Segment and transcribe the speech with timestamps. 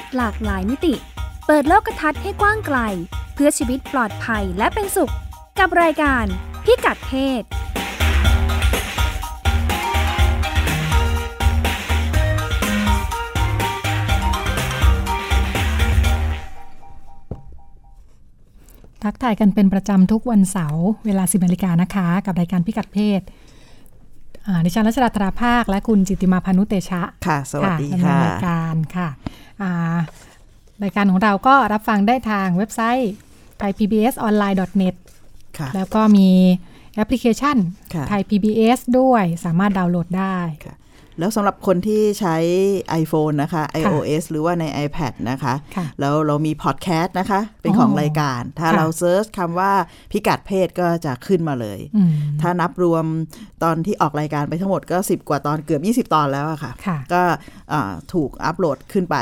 [0.00, 0.94] ศหลากหลายมิติ
[1.46, 2.78] เปิดโลกทัศน์ให้กว้างไกล
[3.34, 5.12] เพื่อชีวิตปลอดภัยและเป็นสุข
[5.58, 6.24] กับรายการ
[6.64, 7.42] พิกัดเพศ
[19.04, 23.20] ทักทายกันเป็นประจำทุกวันเสาร์เวลา 10นาฬิกานะคะ กับรายการพิกัดเพศ
[24.46, 29.35] อ่าดิฉันรัชดาธราภาค และคุณจิติมาพานุเตชะ ค่ะ สวัสดีดำเนิค่ะนรายการค่ะอ่า
[30.82, 33.12] รายการของเราก็รับฟังได้ทางเว็บไซต์
[33.60, 34.94] thaipbsonline.net
[35.58, 36.28] ค่ะแล้วก็มี
[36.94, 37.56] แอปพลิเคชัน
[37.94, 40.38] ค่ะไทย PBS ด้วยสามารถดาวน์โหลดได้
[41.18, 42.36] แล้วสำหรับคนที่ใช้
[43.02, 49.72] iPhone นะคะ iOS หรือว่าใน iPad นะคะค่ะแล้วเรามีพอดแคสต์นะคะ เป็นของอ๋อรายการ ถ้าค่ะเรา search คำว่า
[50.12, 52.10] พิกัดเพศก็จะขึ้นมาเลยอืม
[52.40, 53.04] ถ้านับรวม
[53.62, 57.22] ตอนที่ออกรายการไปทั้งหมดก็ 10 กว่าตอนเกือบ 20 ตอนแล้วอะค่ะค่ะก็
[57.72, 59.16] อ่าถูกอัปโหลดขึ้นไป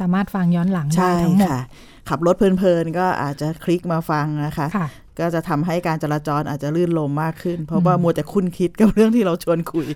[0.00, 1.60] สามารถฟังย้อนหลังได้ใช่ทั้งหมดค่ะ
[2.08, 4.88] ขับรถเพลินๆ ก็อาจจะคลิกมาฟังนะคะค่ะ
[5.20, 9.86] ก็จะทำให้การจราจรอาจจะลื่นลมมากขึ้น เพราะว่ามัวแต่คุ้นคิดกับเรื่องที่เราชวนคุย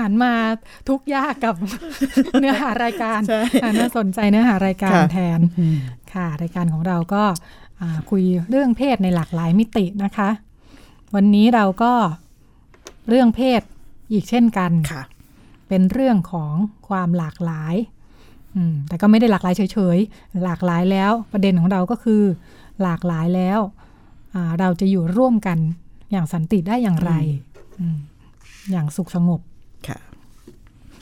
[0.00, 0.32] หันมา
[0.88, 1.54] ทุกข์ยากกับ
[2.40, 5.40] เนื้อหารายการใช่หันมาสนใจเนื้อหารายการค่ะแทน
[6.12, 7.22] ค่ะ รายการของเราก็
[7.80, 10.30] อ่าคุยเรื่องเพศในหลากหลายมิตินะคะ
[11.14, 11.92] วันนี้เราก็
[13.08, 13.62] เรื่องเพศ
[14.12, 15.02] อีกเช่นกันค่ะ
[15.68, 16.52] เป็นเรื่องของ
[16.88, 17.74] ความหลากหลาย
[18.56, 22.22] อืมแต่ก็ไม่ได้หลากหลายเฉยๆ หลากหลายแล้ว ประเด็นของเราก็คือ
[22.82, 23.60] หลากหลายแล้ว
[24.34, 25.58] อ่าเราจะอยู่ร่วมกัน
[26.12, 27.12] อย่างสันติได้อย่างไร
[27.80, 27.98] อืม
[28.72, 29.40] อย่างสุขสงบ
[29.88, 29.98] ค่ะ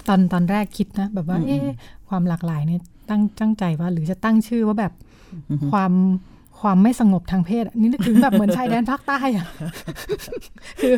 [0.08, 1.66] ตอนตอนแรกคิดนะ แบบว่า เอ๊ะ
[2.08, 2.80] ความหลากหลายเนี่ย
[3.11, 4.92] ตั้งตั้งใจว่า หรือจะตั้งชื่อว่าแบบ
[5.72, 5.92] ความ
[6.61, 9.47] ความไม่สงบทางเพศอะนี่นึกถึงแบบเหมือนชายแดนภาคใต้อะ
[10.83, 10.94] คือ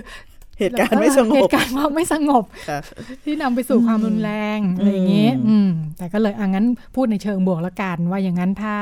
[0.58, 2.80] เหตุการณ์ไม่สงเหบตุการณ์ความไม่สงบค่ะ
[3.24, 5.68] ที่นำไปสู่ความรุนแรงอะไรอย่างเงี้ยอืม
[5.98, 8.77] แต่ก็เลยอะงั้นพูดในเชิงบวกแล้วกันว่าอย่างนั้นถ้า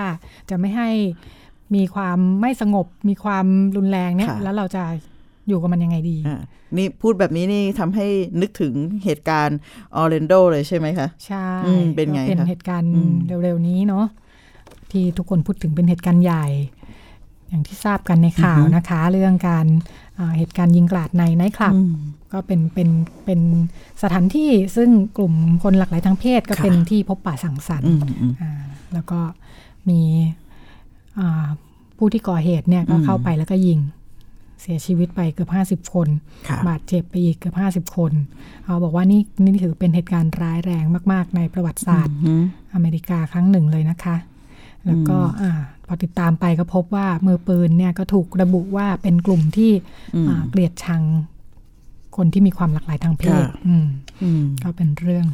[0.51, 0.89] จะไม่ให้
[1.75, 3.47] มีความไม่สงบมีความ
[3.77, 4.85] รุนแรงเนี่ยค่ะแล้วเราจะ
[5.49, 6.41] อยู่กับมันยังไงดีอ่า
[6.77, 8.07] นี่พูดแบบนี้นี่ทำให้
[8.41, 9.59] นึกถึงเหตุการณ์
[9.97, 14.07] ออร์เรนโดเลยใช่ไหมคะ ใช่อืมเป็นไงก็เป็นคะเหตุการณ์อืมเร็วๆนี้เนาะ
[14.91, 16.47] ที่ทุกคนพูดถึงเป็นเหตุการณ์ใหญ่
[17.49, 19.67] อย่างที่ทราบกันในข่าวนะคะ เรื่องการ
[20.19, 21.95] อ่าเหตุการณ์ยิงกราดในไนท์คลับอืม
[22.33, 22.89] ก็เป็นเป็น
[23.25, 23.41] เป็น
[24.03, 28.53] สถานที่ซึ่งกลุ่มคนหลากหลายทางเพศก็ค่ะเป็นที่พบปะสังสรรอืค์มอืมอ่า
[28.93, 29.21] แล้วก็
[29.89, 30.01] มี
[31.19, 31.47] อ่า
[31.99, 33.79] ผู้ที่ก่อเหตุเนี่ยก็อืมเข้าไปแล้วก็ยิง
[34.63, 36.09] เสียชีวิตไปเกือบห้าสิบ50 คน
[36.49, 38.13] ค่ะบาดเจ็บไปอีกเกือบห้าสิบ50 คน
[38.65, 44.17] เขาบอกว่านี่นี่ถือเป็นเหตุการณ์ร้ายแรงมาก ๆ ในประวัติศาสตร์อืมอเมริกาครั้งหนึ่งเลยนะคะ
[44.87, 45.53] แล้วก็อ่า
[45.87, 49.73] พอติดตามไปก็พบว่ามือปืนเนี่ยก็ถูกระบุว่าเป็นกลุ่มที่
[50.15, 51.03] อืมอ่าเกลียดชัง
[52.17, 53.87] คนที่มีความหลากหลายทางเพศค่ะอืม
[54.23, 55.27] อืมก็เป็นเรื่อง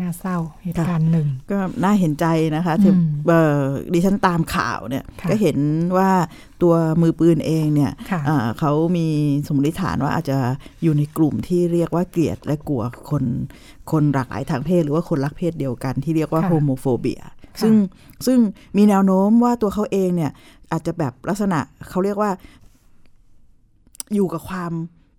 [0.00, 3.60] น่าเศร้าเหตุการณ์หนึ่ง ก็น่าเห็นใจนะคะที่อืมเอ่อ
[3.92, 5.58] ดิฉันตามข่าวเนี่ยค่ะก็เห็น
[5.96, 6.10] ว่า
[6.62, 9.06] ตัวมือปืนเองเนี่ยค่ะอ่าเขามี
[9.46, 10.38] สมมติฐานว่าอาจจะ
[10.82, 13.24] อยู่ในกลุ่มที่เรียกว่าเกลียดและกลัวคน
[13.90, 17.74] คนหลากหลายทางเพศ หรือว่าคนรักเพศเดียวกันที่เรียกว่าค่ะโฮโมโฟเบียค่ะซึ่ง
[18.26, 18.38] ซึ่ง
[18.76, 20.30] มีแนวโน้มว่าตัวเขาเองเนี่ย
[20.72, 21.58] อาจจะแบบลักษณะ
[21.90, 22.30] เขาเรียกว่า
[24.14, 24.72] อยู่กับความ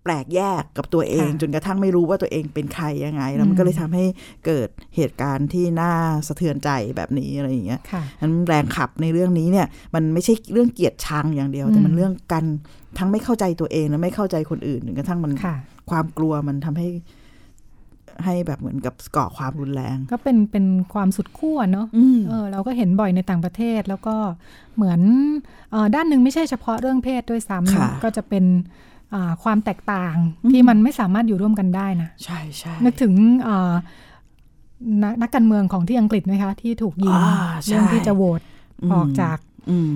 [0.06, 4.04] แปลกแยกกับตัวเองค่ะจนกระทั่งไม่รู้ว่าตัวเองเป็นใครยังไง แล้วมันก็เลยทำให้
[4.46, 5.92] เกิดเหตุการณ์ที่น่า
[6.28, 12.44] สะเทือนใจแบบนี้อะไรอย่างเงี้ยค่ะนั้นแรงขับในเรื่องนี้เนี่ยมันไม่ใช่เรื่องเกลียดชังอย่างเดียว แต่มันอืมเรื่องการ
[12.98, 15.56] ทั้งไม่เข้าใจตัวเองและไม่เข้าใจคนอื่นจนกระทั่งมันค่ะ
[15.90, 16.88] ความกลัวมันทำให้
[18.24, 24.16] ให้แบบเหมือนกับก่อความรุนแรง ก็เป็นเป็นความสุดขั้วเนาะอืมเออเราก็เห็นบ่อยในต่างประเทศแล้วก็
[24.76, 25.00] เหมือน
[25.70, 28.85] เออด้านหนึ่งไม่ใช่เฉพาะเรื่องเพศด้วยซ้ำค่ะนะก็จะเป็นอ่า
[29.42, 33.12] ความแตกต่างอืมที่มันไม่สามารถอยู่ร่วมกันได้นะใช่ใช่นึกถึง
[33.42, 33.72] เอ่อ
[35.02, 39.38] นักนักการเมืองของที่อังกฤษไหมคะ ที่ถูกยิงอ่าใช่เรื่องที่จะโหวตมออกจาก
[39.70, 39.94] อืม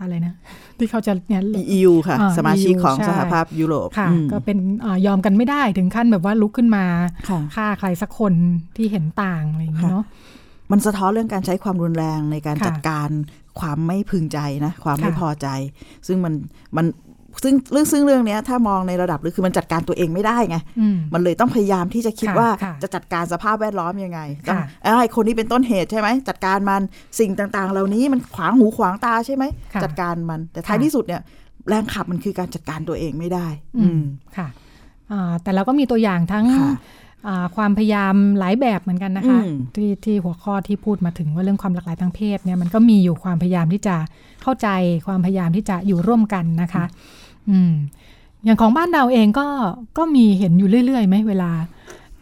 [0.00, 0.34] อะไรนะ
[0.78, 1.42] ที่เขาจะเนี่ย
[1.76, 6.84] EU ค่ะอ่าสมาชิก EU ของใช่สหภาพยุโรปค่ะอืมก็เป็นเออยอมกันไม่ได้ถึงขั้นแบบว่าลุกขึ้นมา
[7.28, 8.34] ค่ะฆ่าใครสักคน
[8.76, 10.04] ที่เห็นต่างอะไรอย่างเงี้ยค่ะเนาะ
[10.70, 13.08] มันสะท้อนเรื่องการใช้ความรุนแรงในการค่ะจัดการ
[13.60, 15.48] ความไม่พึงใจนะ ความไม่ค่ะพอใจ
[16.06, 16.34] ซึ่งมัน
[16.76, 16.86] มัน
[17.44, 26.82] ซึ่งเรื่องซึ่งเรื่องเนี้ยถ้ามองในระดับลึกคือมันจัดการตัวเองไม่ได้ไงอืมมันเลยต้องพยายามที่จะคิดค่ะว่าค่ะจะจัดการสภาพแวดล้อมยังไงต้องค่ะเอ้ยคนนี้เป็นต้นเหตุใช่ไหมจัดการมัน
[27.20, 29.44] สิ่งต่างๆ เหล่านี้มันขวางหูขวางตาใช่ไหม
[29.74, 31.20] ค่ะจัดการมัน แต่ท้ายค่ะที่สุดเนี่ย
[31.68, 33.46] แรงขับมันคือการจัดการตัวเองไม่ได้
[33.78, 34.02] อืม
[34.36, 34.48] ค่ะ
[35.12, 36.70] อ่าแต่เราก็มีตัวอย่างทั้งค่ะ
[37.28, 43.96] อ่าความพยายามหลายแบบเหมือนกันนะคะอืมที่ที่หัวข้อที่พูดมาถึงว่าเรื่องความหลากหลายทางเพศเนี่ยมันก็มีอยู่ความพยายามที่จะ
[44.42, 44.68] เข้าใจ
[45.06, 46.84] ความพยายามที่จะอยู่ร่วมกันนะคะ
[47.50, 47.72] อืม
[48.44, 49.46] อย่างของบ้านเราเองก็
[49.98, 51.50] ก็มีเห็นอยู่เรื่อยๆไหมเวลา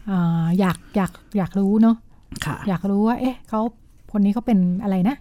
[0.09, 1.95] อ่าอยากอยากอยากรู้เนาะ
[2.45, 3.59] ค่ะอยากรู้ว่า เอ๊ะเขา
[4.11, 5.15] คนนี้เขาเป็นอะไรนะ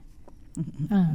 [0.92, 1.10] อ่า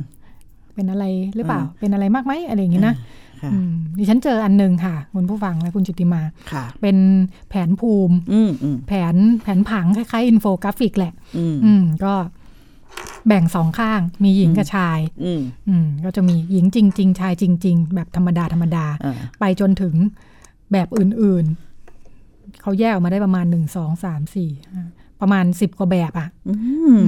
[0.75, 1.05] เป็นอะไร
[1.35, 2.95] หรือเปล่า เป็นอะไรมากไหมอะไรอย่างงี้นะ
[3.41, 6.21] ค่ะอืมดิฉันเจออันหนึ่งค่ะ คุณผู้ฟังและคุณจิตติมา
[6.51, 6.97] ค่ะเป็น
[7.49, 12.13] แผนภูมิอืมอืมแผนแผนผังคล้ายๆอินโฟกราฟิกแหละ อืมอืมก็
[13.27, 19.95] แบ่งสองข้าง มีหญิงกับชายอืมอืมก็จะมีหญิงจริง ๆ ชายจริง ๆ แบบธรรมดาธรรมดาอ่าไปจนถึง
[20.71, 21.45] แบบอื่น
[22.03, 24.85] ๆ เขาแยกออกมาได้ประมาณหนึ่งสองสามสี่ห้า
[25.21, 26.55] ประมาณสิบกว่าแบบอะอื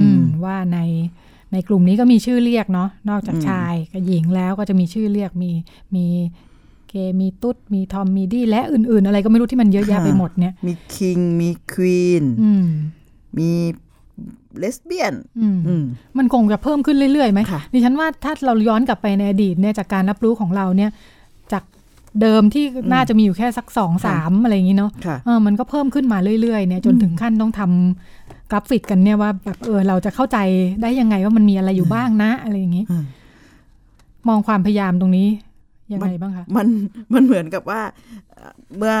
[0.00, 0.78] อืมมว่าใน
[1.52, 5.52] ในกลุ่มนี้ก็มีชื่อเรียกเนาะนอกจากอืมชายกับหญิงแล้วก็จะมีชื่อเรียกมี
[5.94, 6.06] มี
[6.88, 12.66] เกย์มีตุ๊ด มีทอม มีดี้ และอื่น ๆ อะไรก็ไม่รู้ที่มันเยอะแยะไปหมดเนี่ย มีคิง มีควีนอืม
[13.38, 13.50] มี
[14.58, 15.84] เลสเบี้ยนอืมอืม
[16.18, 20.90] มันคงจะเพิ่มขึ้นเรื่อยๆไหมค่ะดิฉันว่าถ้าเราย้อนกลับไปในอดีตเนี่ยจากการรับรู้ของเราเนี่ย
[21.52, 21.64] จาก
[22.20, 30.38] เดิมที่น่าจะมีอยู่แค่สักสองสามอะไรอย่างนี้เนาะค่ะเออมันก็เพิ่มขึ้นมาเรื่อยๆเนี่ยจนถึงขั้นต้องทำกราฟิกกันเนี่ยว่าแบบเออเราจะเข้าใจ
[30.82, 33.04] ได้ยังไงว่ามันมีอะไรอยู่บ้างนะ อะไรอย่างนี้อืม
[34.28, 35.28] มองความพยายามตรงนี้
[35.92, 36.66] ยังไงบ้างคะมัน
[37.14, 37.80] มันเหมือนกับว่า
[38.30, 38.94] เอ่อเมื่อ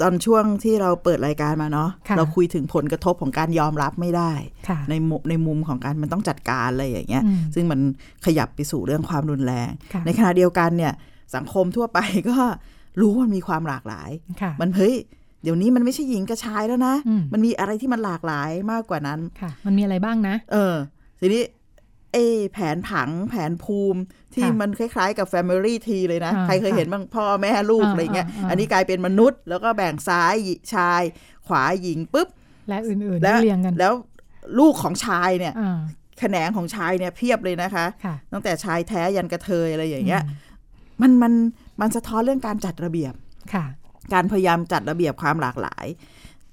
[0.00, 4.32] ตอนช่วงที่เราเปิดรายการมาเนาะค่ะเราคุยถึงผลกระทบของการยอมรับไม่ได้
[4.68, 7.80] ค่ะในมุมในมุมของการมันต้องจัดการอะไรอย่างเงี้ยอืมซึ่งมัน
[8.26, 10.92] ขยับไปสู่เรื่องความรุนแรงค่ะในขณะเดียวกันเนี่ย
[11.34, 11.98] สังคมทั่วไป
[12.28, 12.36] ก็
[13.00, 14.10] รู้ว่ามันมีความหลากหลาย
[14.42, 14.94] ค่ะมันเฮ้ย
[15.42, 20.74] เดี๋ยวนี้มันไม่ใช่หญิงกับชายแล้วนะอืมมันมีอะไรที่มันหลากหลายมากกว่านั้นค่ะมันมีอะไรบ้างนะ เออ
[21.20, 21.42] ทีนี้
[22.12, 22.18] เอ
[22.52, 24.00] แผนผังแผนภูมิ
[24.34, 31.02] ที่ค่ะมันคล้ายๆกับ Family T เลยนะอ่าใครเคยเห็นบ้างพ่อแม่ลูกอ่าอะไรเงี้ยอ่าอ่าอันนี้กลายเป็นมนุษย์ แล้วก็แบ่งซ้ายหญิชาย
[31.46, 32.28] ขวาหญิงปุ๊บ
[32.68, 33.92] และอื่นๆแล้วที่เรียงกัน แล้ว
[34.58, 35.78] ลูกของชายเนี่ยอ่า
[36.18, 40.46] แขนงของชายเนี่ยเพียบเลยนะคะค่ะตั้งแต่ชายแท้ยันกระเทยอะไรอย่างเงี้ยอืม
[41.02, 41.32] มันมัน
[41.80, 43.14] มันสะท้อนเรื่องการจัดระเบียบ
[43.54, 43.64] ค่ะ
[44.12, 45.86] การพยายามจัดระเบียบความหลากหลาย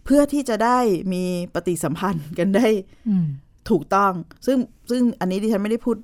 [0.05, 0.79] เพื่อที่จะได้
[1.13, 1.23] มี
[1.53, 2.67] ปฏิสัมพันธ์กันได้
[3.09, 3.27] อืม
[3.69, 4.11] ถูกต้อง
[4.45, 4.57] ซึ่ง
[4.89, 5.95] ซึ่งอันนี้ดิฉันไม่ได้พูด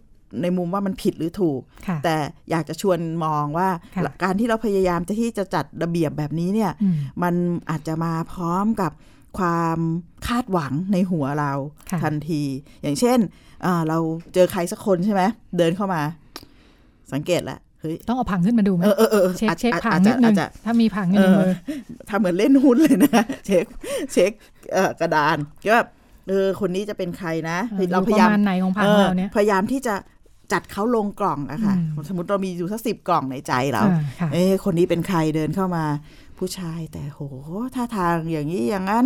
[0.42, 2.16] ในมุมว่ามันผิดหรือถูกค่ะแต่
[2.52, 7.34] อยากจะชวนมองว่าค่ะการที่เราพยายามจะที่จะจัดระเบียบแบบนี้เนี่ยอืมมัน
[7.70, 8.92] อาจจะมาพร้อมกับ
[9.40, 9.80] ความ
[10.28, 11.52] คาดหวังในหัวเรา
[11.90, 12.42] ค่ะทันที
[12.82, 13.20] อย่างเช่น
[13.66, 13.98] อ่าเรา
[14.34, 15.22] เจอใครสักคนใช่ไหม
[15.58, 16.02] เดินเข้ามา
[17.14, 21.52] สังเกตแล้วเฮ้ยต้องเอาผังขึ้นมาดูไหมเออเออเออเช็คอาจเช็คอาจผังอาจนิจะดนึอาจงจะถ้ามีผังอยู่ในมือ
[22.10, 23.66] ทำเหมือนเล่นหุ้นเลยนะ เช็ค
[24.14, 24.32] เช็ค
[24.74, 25.88] เอ่อกระดานก็แบบ
[26.28, 29.96] เออคนนี้จะเป็นใครนะเออเราอยู่พยายามประมาณไหนของผังออเราเนี่ยพยายามที่จะ
[30.52, 35.86] จัดเขาลงกล่องอะค่ะอืมสมมติเรามีอยู่สักสิบกล่องในใจเราอ่าค่ะเอ้คนนี้เป็นใครเดินเข้ามา
[36.38, 37.22] ผู้ชายแต่โห
[37.76, 39.06] ท่าทางอย่างนี้อย่างนั้น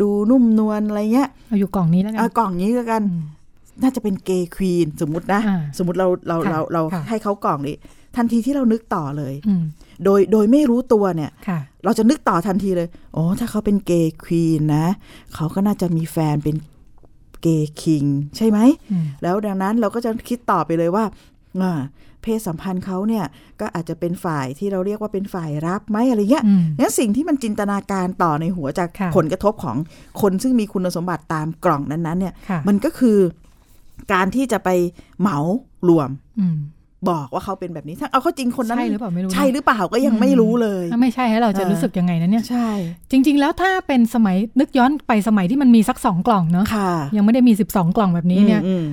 [0.00, 3.22] ดูนุ่มนวลอะไรเงี้ยเอาอยู่กล่องนี้แล้วกัเอานกล่องนี้แล้วกันอืม
[3.82, 7.76] น่าจะเป็นเกย์ควีนสมมตินะอ่าสมมติเราเราค่ะเราเราค่ะให้เขากล่องนี้
[8.16, 9.64] ทันทีที่เรานึกต่อเลยอืม
[10.04, 14.86] โดยโดยไม่รู้ตัวเนี่ยค่ะเราจะนึกต่อทันทีเลยโอ้ถ้าเขาเป็นเกย์ควีนนะ
[15.34, 16.56] เขาก็น่าจะมีแฟนเป็น
[17.42, 18.04] เกย์คิง
[18.36, 18.58] ใช่ไหม
[18.90, 21.04] อืมแล้วดังนั้นเราก็จะคิดต่อไปเลยว่า
[21.62, 21.80] อ่า
[22.22, 23.24] เพศสัมพันธ์เขาเนี่ย
[23.60, 29.76] ก็อาจจะเป็นฝ่ายที่เราเรียกว่าเป็นฝ่ายรับไหมอะไรเงี้ยอืมงั้นสิ่งที่มันจินตนาการต่อในหัวจากค่ะผลกระทบของ
[30.20, 33.18] คนซึ่งมีคุณสมบัติตามกล่องนั้นๆ เนี่ยค่ะมันก็คือ
[34.12, 34.68] การที่จะไป
[35.20, 35.38] เหมา
[35.88, 36.10] รวม
[36.40, 36.56] อืม
[37.08, 42.68] บอกว่าเขาเป็นแบบนี้ถ้าเอาเข้าจริงคนนั้นใช่หรือเปล่าไม่รู้นะใช่หรือเปล่าก็ยังไม่รู้เลยถ้าไม่ใช่ให้เราจะเออรู้สึกยังไงนะเนี่ยใช่
[43.10, 48.84] จริง ๆ แล้วถ้าเป็นสมัยนึกย้อนไปสมัยที่มันมีสักสองกล่องเนาะค่ะยังไม่ได้มีสิบสองกล่องแบบนี้เนี่ยอืม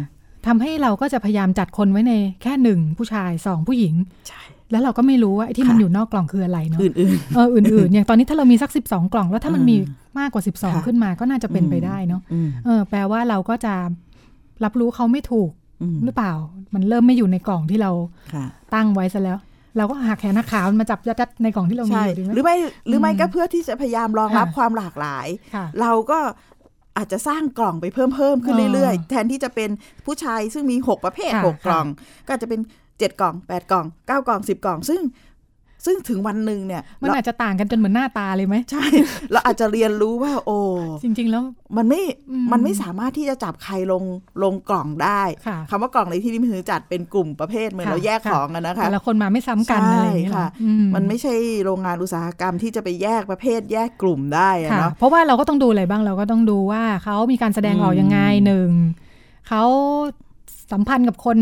[0.48, 3.94] ทำให้เราก็จะพยายามจัดคนไว้ในแค่หนึ่งผู้ชายสองผู้หญิง
[4.28, 4.42] ใช่
[4.72, 6.94] แล้วเราก็ไม่รู้ว่าไอ้ที่มันค่ะอยู่นอกกล่องคืออะไรเนาะอื่น
[7.36, 9.76] เอออื่นๆอย่างตอนนี้ถ้าเรามีสักสิบสองกล่อง แล้วถ้ามันอืมมี
[10.20, 13.74] มากกว่าสิบสองค่ะขึ้นมาก็น่าจะเป็นไปได้เนาะๆอืมเออแปลว่าเราก็จะ
[14.64, 15.57] รับรู้เขาไม่ถูกอืม
[16.06, 16.34] หรือเปล่า
[16.74, 17.92] มันเริ่มไม่อยู่ในกล่องที่เรา
[18.34, 19.38] ค่ะตั้งไว้ซะแล้ว
[19.78, 22.56] เราก็หักแขนหักขามันมาจับยัดๆในกล่องที่เรามีใช่อยู่ดีไหมหรือไม่
[22.88, 26.20] หรือไม่อืมก็เพื่อที่จะพยายามรองรับค่ะความหลากหลายค่ะเราก็
[26.98, 29.70] อาจจะสร้างกล่องไปเพิ่มเพิ่มขึ้นอ๋อเรื่อยๆ แทนที่จะเป็น
[30.06, 31.86] ผู้ชายซึ่งมี 6 ประเภทค่ะ6กล่อง
[32.26, 35.02] ก็อาจจะเป็น 7 กล่อง 8 กล่อง 9 กล่อง 10 กล่อง ซึ่ง
[35.86, 38.86] ซึ่งถึงวันหนึ่งเนี่ย มันเราอาจจะต่างกันจนเหมือนหน้าตาเลยไหมใช่
[39.32, 40.58] เราอาจจะเรียนรู้ว่า โอ้
[41.04, 41.44] จริง ๆ แล้ว
[41.78, 44.04] มันไม่อืมมันไม่สามารถที่จะจับใครลง
[44.44, 58.70] ลงกล่องได้ค่ะคำว่ากล่องในที่นี้คือจัดเป็นกลุ่มประเภทเหมือนค่ะเราแยกค่ะของกันนะคะแต่ละคนมาไม่ซ้ำกันอะไรอย่างเงี้ยเหรอใช่ค่ะอืมันไม่ใช่โรงงานอุตสาหกรรมที่จะไปแยกประเภทแยกกลุ่มได้อะค่ะเนาะเพราะว่าเราก็ต้องดูอะไรบ้างเราก็ต้องดูว่าเขามีการแสดงออกยังไงอืมหนึ่ง
[59.48, 59.64] เขา
[60.72, 61.38] สัมพันธ์กับคน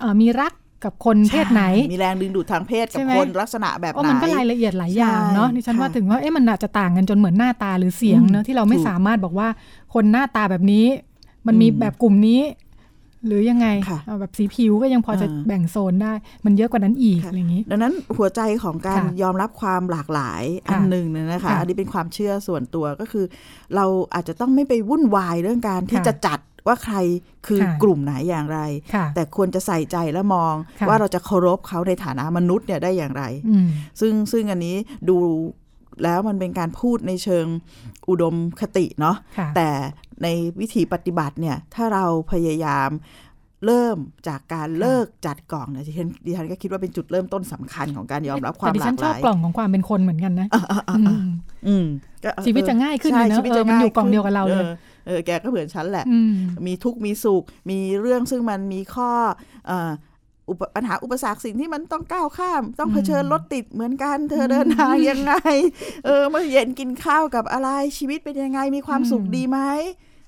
[0.00, 0.52] เอ่อมีรัก
[0.84, 9.48] กับคนเพศไหน มีแรงดึงดูดทางเพศกับใช่ไหมคนลักษณะแบบเพราะไหนมันก็รายละเอียดหลายอย่างเนาะใช่ดิฉันว่าค่ะถึงว่าเอ๊ะมันอาจจะต่างกันจนเหมือนหน้าตาหรือเสียงอืมเนาะที่เราไม่ถูกสามารถบอกว่า
[9.94, 10.86] คนหน้าตาแบบนี้
[11.46, 12.40] มันมีอืมแบบกลุ่มนี้
[13.26, 16.12] หรือยังไงค่ะเอาแบบสีผิวก็ยังพอจะอ่าแบ่งโซนได้
[16.44, 23.24] มันเยอะกว่านั้นอีกค่ะอะไรอย่างนี้ ดังนั้นหัวใจของการค่ะยอมรับความหลากหลายค่ะอันหนึ่งเนี่ยนะคะค่ะอันนี้เป็นความเชื่อส่วนตัวก็คือ
[23.76, 26.96] เราอาจจะต้องไม่ไปวุ่นวายเรื่องการที่ค่ะจะจัด ว่าใคร
[27.46, 28.60] คือค่ะกลุ่มไหนอย่างไร
[28.94, 33.68] ค่ะแต่ควรจะใส่ใจและมองค่ะว่าเราจะเคารพเขาในฐานะมนุษย์เนี่ยได้อย่างไรอืม
[34.00, 34.76] ซึ่งซึ่งอันนี้
[35.08, 35.16] ดู
[36.04, 37.46] แล้วมันเป็นการพูดในเชิง
[38.08, 39.68] อุดมคติเนาะค่ะแต่
[40.22, 40.28] ใน
[40.60, 42.90] วิธีปฏิบัติเนี่ย ถ้าเราพยายาม
[43.66, 43.96] เริ่ม
[44.28, 50.48] จากการเลิกจัดกล่องเนี่ยดิฉันดิฉันก็คิดว่าเป็นจุดเริ่มต้นสำคัญของการยอมรับความแต่ดิหฉัลานกชหอบลายกล่องของความเป็นคนเหมือนกันนะ
[50.90, 51.28] อืม
[51.68, 51.86] อืม
[52.24, 54.64] ก็ชีวิตจะง่ายขึ้นใช่เลยนะชีวิตเออจะมันง่ายอยู่กล่องเดียวกับเราเลย
[55.10, 56.32] ออเออแกก็เหมือนฉันแหละอืม
[56.66, 59.10] มีทุกข์มีสุข มีเรื่องซึ่งมันมีข้อ
[59.66, 59.90] เอ่อ
[60.50, 65.34] อุปปัญหาอุปสรรคสิ่งที่มันต้องก้าวข้าม ต้องเผชิญรถติดเหมือนกัน เธอเดินทางยังไง
[66.06, 69.58] เออเมื่อเย็นกินข้าวกับอะไรชีวิตเป็นยังไง มีความสุขดีไหม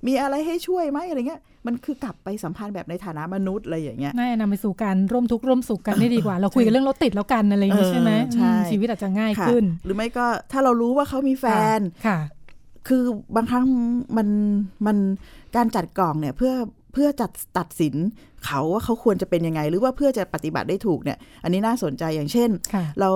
[0.08, 11.46] มีอะไรให้ช่วยไหมอะไรเงี้ยมันคือกลับไปสัมพันธ์แบบในฐานะมนุษย์อะไรอย่างเงี้ยน่าจะนำไปสู่การร่วมทุกข์ร่วมสุขกันได้ดีกว่า เราคุยกันเรื่องรถติดแล้วกันอะไรอย่างนี้เออใช่ไหมใช่อืมชีวิตอาจจะง่ายค่ะขึ้น หรือไม่ก็ถ้าเรารู้ว่าเขามีแฟ
[11.78, 12.18] นค่ะ
[12.88, 13.02] คือ
[13.36, 13.64] บางครั้ง
[14.16, 14.28] มัน
[14.86, 14.96] มัน
[15.56, 16.54] การจัดกล่องเนี่ยเพื่อ
[16.92, 17.94] เพื่อจัดตัดสิน
[18.46, 23.10] เขาว่าเขาควรจะเป็นยังไง หรือว่าเพื่อจะปฏิบัติได้ถูกเนี่ย อันนี้น่าสนใจอย่างเช่นค่ะเรา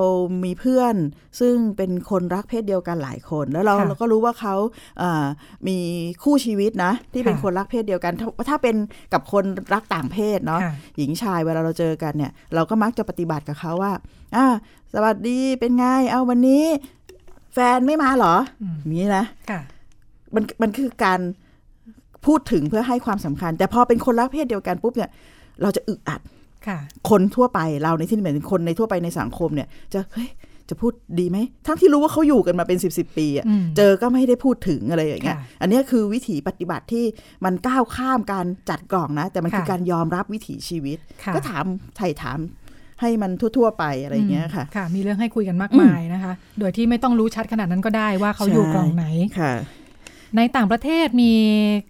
[0.44, 0.94] มีเพื่อน
[1.40, 4.54] ซึ่งเป็นคนรักเพศเดียวกันหลายคน แล้วเราค่ะเราก็รู้ว่าเขา
[4.99, 5.25] เอ่อ
[5.68, 5.78] มี
[6.23, 8.76] คู่ชีวิตนะ ที่เป็นค่ะคนรักเพศเดียวกันถ้าถ้าเป็น
[9.12, 9.44] กับคน
[9.75, 13.92] รักต่างเพศเนาะค่ะหญิงชายเวลาเราเจอกันเนี่ย เราก็มักจะปฏิบัติกับเขาว่า
[14.37, 14.46] อ่า
[14.94, 16.64] สวัสดีเป็นไง เอาวันนี้
[17.58, 19.60] แฟนไม่มาเหรออืมอย่างนี้นะค่ะ
[20.34, 21.20] มันมันคือการ
[22.26, 25.10] พูดถึงเพื่อให้ความสำคัญ แต่พอเป็นคนรักเพศเดียวกันปุ๊บเนี่ย
[25.62, 26.20] เราจะอึดอัด
[26.66, 26.78] ค่ะ
[27.10, 30.28] คนทั่วไปเราในที่นี้หมายถึงคนในทั่วไปในสังคมเนี่ย จะเฮ้ย
[30.68, 37.04] จะพูดดีไหม ทั้งที่รู้ว่าเขาอยู่กันมาเป็นสิบสิบปีอะอืมเจอก็ไม่ได้พูดถึงอะไรอย่างเงี้ยค่ะอันเนี้ยคือวิถีปฏิบัติที่
[37.44, 41.64] มันก้าวข้ามการจัดกล่องนะ แต่มันคือค่ะการยอมรับวิถีชีวิตค่ะก็ถาม
[41.96, 42.38] ไถ่ถาม
[43.00, 49.05] ให้มันทั่ว ๆ ไปอะไรอย่างเงี้ยค่ะค่ะ มีเรื่องให้คุยกันมากอืมมายนะคะ โดยที่ไม่ต้องรู้ชัดขนาดนั้นก็ได้ว่าเขาใช่อยู่กล่องไหน
[49.41, 49.53] ค่ะ
[50.37, 51.33] ในต่างประเทศมี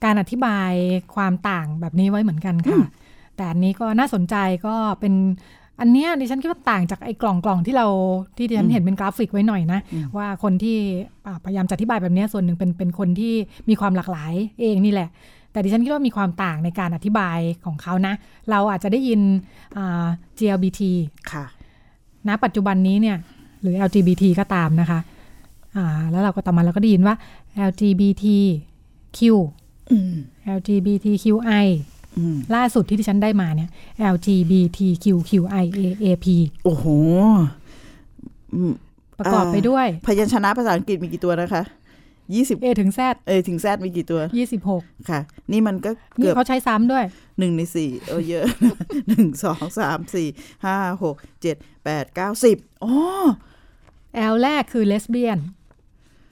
[0.05, 0.73] การอธิบาย
[1.15, 2.79] ความต่างแบบนี้ไว้เหมือนกันค่ะ
[3.37, 4.37] แต่อันนี้ก็น่าสนใจ
[4.67, 5.15] ก็เป็น
[5.81, 7.87] อันเนี้ยดิฉันคิดว่าต่างจากไอ้กล่องกล่องที่เรา
[8.37, 10.77] ที่ดิฉันอืมเห็นเป็นกราฟิกไว้หน่อยนะอืมว่าคนที่
[11.27, 13.35] อ่าพยายามจะอธิบายแบบเนี้ยส่วนหนึ่งเป็นเป็นคนที่
[13.69, 15.09] มีความหลากหลายเองนี่แหละ
[15.57, 18.15] แต่ดิฉันคิดว่ามีความต่างในการอธิบายของเขานะ
[18.51, 19.21] เราอาจจะได้ยิน
[19.77, 20.07] อ่า
[20.39, 20.81] GLBT
[21.31, 21.45] ค่ะ
[22.29, 23.17] ณปัจจุบันนี้เนี่ย
[23.61, 25.01] หรือ LGBT ก็ตามนะคะ
[25.77, 27.15] อ่าแล้วเราก็ต่อมาเราก็ได้ยินว่า
[27.69, 29.19] LGBTQ
[29.91, 30.15] อืม
[30.57, 31.67] LGBTQI
[32.19, 33.71] อืมล่าสุดที่ที่ฉันได้มาเนี่ย
[34.15, 36.27] LGBTQQIAAP
[36.65, 36.85] โอ้โห
[38.55, 38.73] อืม
[39.19, 41.63] ประกอบอ่าไปด้วย พยัญชนะภาษาอังกฤษมีกี่ตัวนะคะ
[42.35, 44.21] ยี่สิบ A ถึง Z เอยถึงแซดมีกี่ตัว
[44.65, 45.21] 26 ค่ะ
[45.53, 47.05] นี่มันก็นี่เกือบเขาใช้ซ้ำด้วย
[47.39, 48.45] หนึ่งในสี่เออเยอะ
[49.09, 50.29] หนึ่งสองสามสี่
[50.65, 52.93] ห้าหกเจ็ดแปดเก้าสิบอ๋อ
[54.33, 55.39] L แรกคือ lesbian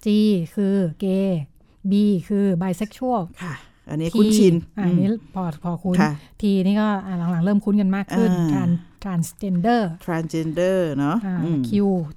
[0.04, 0.06] G
[0.54, 1.42] คือเกย์
[1.90, 1.92] B
[2.28, 3.54] คือ bisexual ค่ะ
[3.88, 8.74] อันนี้ T คุ้นชินอ่าอันนี้พอพอคุ้น ค่ะ T นี่ก็อ่าหลังๆ เริ่มคุ้นกันมากขึ้นอ่า trans
[9.04, 11.70] transgender transgender เนาะอ่าอืม Q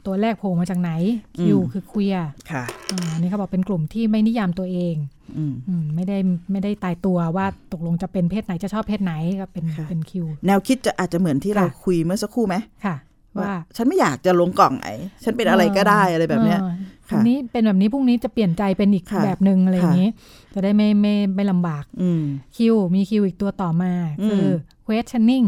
[0.05, 0.91] ตัวแรกโผล่มาจากไหน
[1.37, 4.95] Q อืมคือ queer ค่ะอ่าอันนี้เขาบอกเป็นกลุ่มที่ไม่นิยามตัวเอง
[5.37, 6.17] อืมอืมไม่ได้
[6.51, 12.95] ไม่ได้ตายตัวว่าตกลงจะเป็นเพศไหนจะชอบเพศไหนก็เป็นค่ะเป็นคิวแนวคิดจะอาจจะเหมือนที่ค่ะเราคุยเมื่อสักครู่ไหมค่ะ
[13.39, 14.87] ว่าฉันไม่อยากจะลงกล่องไหน
[15.23, 16.73] ฉันเป็นอะไรก็ได้อะไรแบบเนี้ยออ
[17.09, 20.09] ค่ะวันนี้เป็นแบบนี้พรุ่งนี้จะเปลี่ยนใจเป็นอีกค่ะแบบหนึ่งอะไรอย่างค่ะนี้
[20.53, 22.23] จะได้ไม่ไม่ไม่ลำบากอืม
[22.57, 24.45] คิวมีคิวอีกตัวต่อมาอืมคือ
[24.87, 25.47] questioning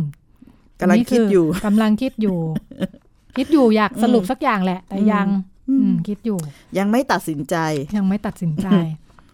[0.82, 2.38] กำลังนนี้คิดอยู่กำลังคิดอยู่
[3.38, 5.28] คิดอยู่อยากสรุปอืมสักอย่างแหละ แต่อืมยัง
[5.70, 6.38] อืมอืมคิดอยู่
[6.78, 7.56] ยังไม่ตัดสินใจ
[7.98, 8.68] ยังไม่ตัดสินใจ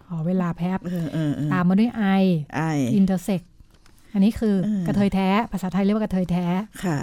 [0.06, 2.24] ขอเวลาแป๊บเออเออเออตามมาด้วย I
[2.56, 3.44] I intersex
[4.12, 6.46] อันนี้คือเออกระเทยแท้ ภาษาไทยเรียกว่ากระเทยแท้
[6.84, 6.98] ค่ะ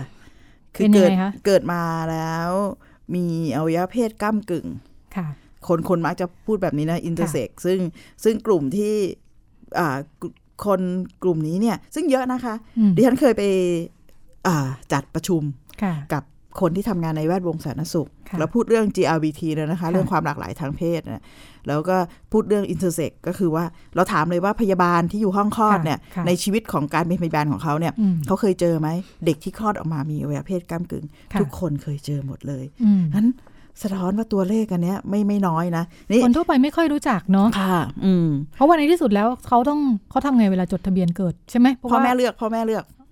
[0.75, 1.81] คือเกิดเป็อนยังเกิดไงคะเกิดมา
[2.11, 2.49] แล้ว
[3.15, 4.67] มีอวัยวะเพศก้ากึ่ง
[5.15, 5.27] ค่ะ
[5.67, 7.79] คนคนมักจะพูดแบบนี้นะ intersex ซึ่ง
[8.23, 8.93] ซึ่งกลุ่มที่
[9.79, 10.33] อ่ากลุ่ม
[10.65, 10.81] คน
[11.23, 13.92] กลุ่มนี้เนี่ย ซึ่งเยอะนะคะอืมดิฉันเคยไปอ่า
[14.93, 15.41] จัดประชุม
[15.83, 16.23] ค่ะกับ
[16.61, 21.23] คนที่ทำงานในแวดวงสาธารณสุขค่ะแล้วพูดเรื่อง GLBT เลยนะคะค่ะเรื่องความหลากหลายทางเพศนะ
[21.67, 21.97] แล้วก็
[22.31, 28.89] พูดเรื่อง intersex ก็คือว่าเราถามเลยว่าพยาบาลที่อยู่ห้องคลอดเนี่ยค่ะในชีวิตของการเป็นพยาบาลของเขาเนี่ยอืมเขาเคยเจอไหม
[29.25, 33.27] เด็กที่คลอดออกมามีอวัยวะเพศก้ากึ่งค่ะทุกคนเคยเจอหมดเลยอืมนั้น
[33.81, 43.02] สะท้อนว่าตัวเลขอันเนี้ยไม่ไม่น้อยนะนี่คนทั่วไปไม่ค่อยรู้จักเนาะค่ะ อืมเพราะว่าในที่สุดแล้วเขาต้องเขาทำไงเวลาจดทะเบียนเกิดใช่ไหมเพราะพ่อว่าแม่เลือกพ่อแม่เลือกเออ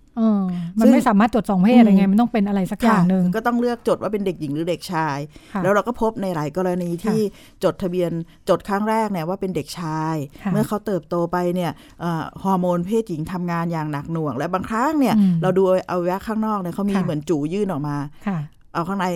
[0.80, 5.18] มันซึ่งไม่สามารถจดสองเพศอะไรไงอืมมันต้องเป็นอะไรสักอย่างหนึ่งก็ต้องเลือกจดว่าเป็นเด็กหญิงหรือเด็กชาย
[5.54, 7.20] ค่ะแล้วเราก็พบในหลายกรณีที่
[7.64, 8.12] จดทะเบียน
[8.50, 18.38] จดครั้งแรกเนี่ยว่าเป็นเด็กชายค่ะเมื่อเขาเติบโตไปเนี่ยเอ่อฮอร์โมนเพศหญิงทำงานอย่างหนักหน่วง และบางครั้งเนี่ยอืมเราดูอวัยวะข้างนอกเนี่ยเขามีค่ะเหมือนจูยื่นออกมาค่ะ
[18.74, 19.08] เอาข้างใน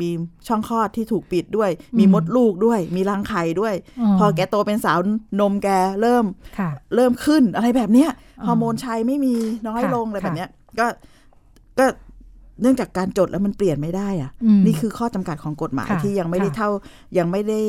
[0.00, 0.10] มี
[0.48, 3.74] ช่องคลอดที่ถูกปิดด้วย มีอืมมดลูกด้วย มีรังไข่ด้วย
[4.18, 4.98] พอแกโตเป็นสาว
[5.40, 5.68] นมแก
[6.00, 6.24] เริ่ม
[6.58, 9.34] ค่ะเริ่มขึ้นอะไรแบบเนี้ยอ๋อฮอร์โมนชัยไม่มี
[9.68, 10.86] น้อยค่ะลงอะไรค่ะแบบเนี้ยก็
[11.78, 11.86] ก็
[12.62, 16.70] เนื่องจากการจดแล้วมันเปลี่ยนไม่ได้อะอืมนี่คือข้อจำกัดของกฎหมายค่ะที่ยังไม่ได้ค่ะเท่า
[17.18, 17.60] ยังไม่ได้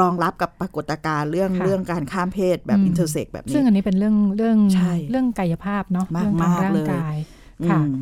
[0.00, 7.16] รองรับกับปรากฏการณ์เรื่องค่ะเรื่องการข้ามเพศแบบอืมอินเตอร์เซ็กแบบนี้ซึ่งอันนี้เป็นเรื่องเรื่องใช่เรื่องกายภาพเนาะมากเรื่องทางมากร่างเลยกาย
[7.62, 7.92] อืค่ะม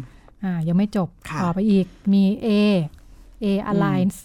[0.44, 2.48] อ่ายังไม่จบค่ะต่อไปอีกมี A
[3.44, 4.18] A Alliance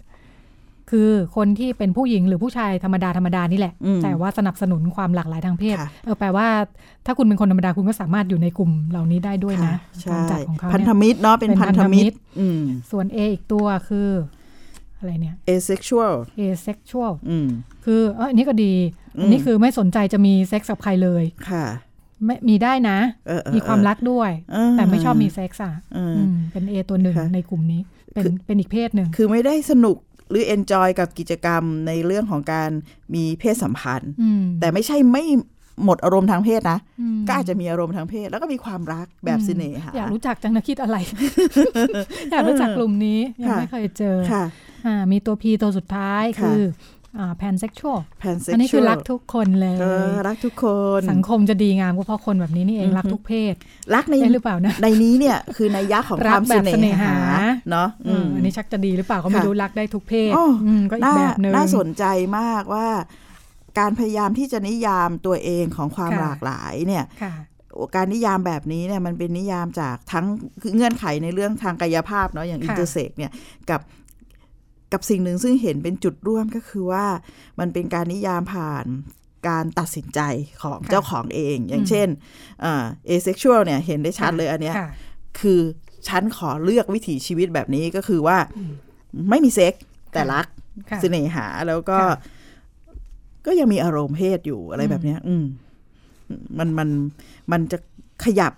[0.91, 6.47] คือคนที่เป็นผู้หญิงหรือผู้ชายธรรมดาธรรมดานี่แหละอืมแต่ว่าสนับสนุนความหลากหลายทางเพศค่ะเออแปลว่า
[7.05, 14.09] ถ้าคุณเป็นคนธรรมดาคุณก็สามารถอยู่ในกลุ่มเหล่านี้ได้ด้วยนะค่ะการใช่จัดของเขาพันธเนี่ยมิตรเนาะเป็นเป็นพันธมิตรพันธมิตรอืมส่วน A อีกตัวคือ
[14.97, 17.47] อะไรเนี่ย asexual asexual อืม
[17.85, 18.73] คือเอออันนี้ก็ดี
[19.17, 21.65] อืมอันนี้คือไม่สนใจจะมีเซ็กส์กับใครเลยค่ะ
[22.25, 27.81] ไม่มีได้นะเออเออมีความรักด้วยเออแต่ไม่ชอบมีเซ็กส์อะเออออืมเป็น A ตัวหนึ่งค่ะในกลุ่มนี้
[28.13, 29.97] เป็นคือเป็นอีกเพศหนึ่งคือไม่ได้สนุก
[30.29, 32.69] หรือ enjoy กับกิจกรรมในเรื่องของการ
[33.15, 35.23] มีเพศสัมพันธ์อืมแต่ไม่ใช่ไม่
[35.85, 40.97] หมดอารมณ์ทางเพศนะอืมก็อาจจะมีอารมณ์ทางเพศ แล้วก็มีความรักแบบอืมเสน่หาอยากรู้จักจังนะคิดอะไร
[42.31, 44.43] อยากรู้จักกลุ่มนี้ยังค่ะไม่เคยเจอค่ะ
[44.87, 50.65] อ่ามีตัว P ตัวสุดท้ายค่ะคืออ่า pansexual pansexual อันนี้คือรักทุกคนเลยเออรักทุกค
[50.99, 53.53] น สังคมจะดีงามก็เพราะคนแบบนี้นี่เองอือฮึรักทุกเพศ
[53.95, 57.15] รักในได้หรือเปล่านะในนี้เนี่ยคือในยักษ์ของรัคกวามแบบเสเสน่น่หาหา
[57.71, 62.03] เนาะอืมอันนี้ชักจะดีหรือเปล่าก็ไม่ค่ะรู้รักได้ทุกเพศอ๋ออืมก็อีกน่าแบบหนึ่งน่าสนใจ
[62.37, 62.87] มากว่า
[63.79, 67.33] การพยายามที่จะนิยามตัวเองของความค่ะหลากหลายเนี่ยค่ะ
[67.95, 70.25] การนิยามแบบนี้เนี่ยมันเป็นนิยามจากทั้ง
[70.61, 73.31] คือเงื่อนไขในเรื่องทางกายภาพเนาะอย่างค่ะ intersex เนี่ย
[73.69, 73.81] กับ
[74.95, 77.05] กับสิ่งหนึ่งซึ่งเห็นเป็นจุดร่วมก็คือว่า
[77.59, 78.85] มันเป็นการนิยามผ่าน
[79.47, 80.19] การตัดสินใจ
[80.63, 82.07] ของเจ้าของเอง อย่างเช่น
[82.61, 84.89] เอ่อ asexual เนี่ยเห็นได้ชัดเลยอันเนี้ยค่ะ
[85.39, 85.59] คือ
[86.07, 88.37] ฉันขอเลือกวิถีชีวิตแบบนี้ก็คือว่า
[89.29, 90.45] ไม่มีเซ็กส์แต่รัก
[90.89, 92.17] ค่ะเสน่หาแล้วก็ค่ะ
[93.45, 95.45] ก็ยังมีอารมณ์เพศอยู่อะไรแบบเนี้ย อืม
[96.57, 96.89] มันมัน
[97.51, 97.77] มันจะ
[98.25, 98.53] ขยับ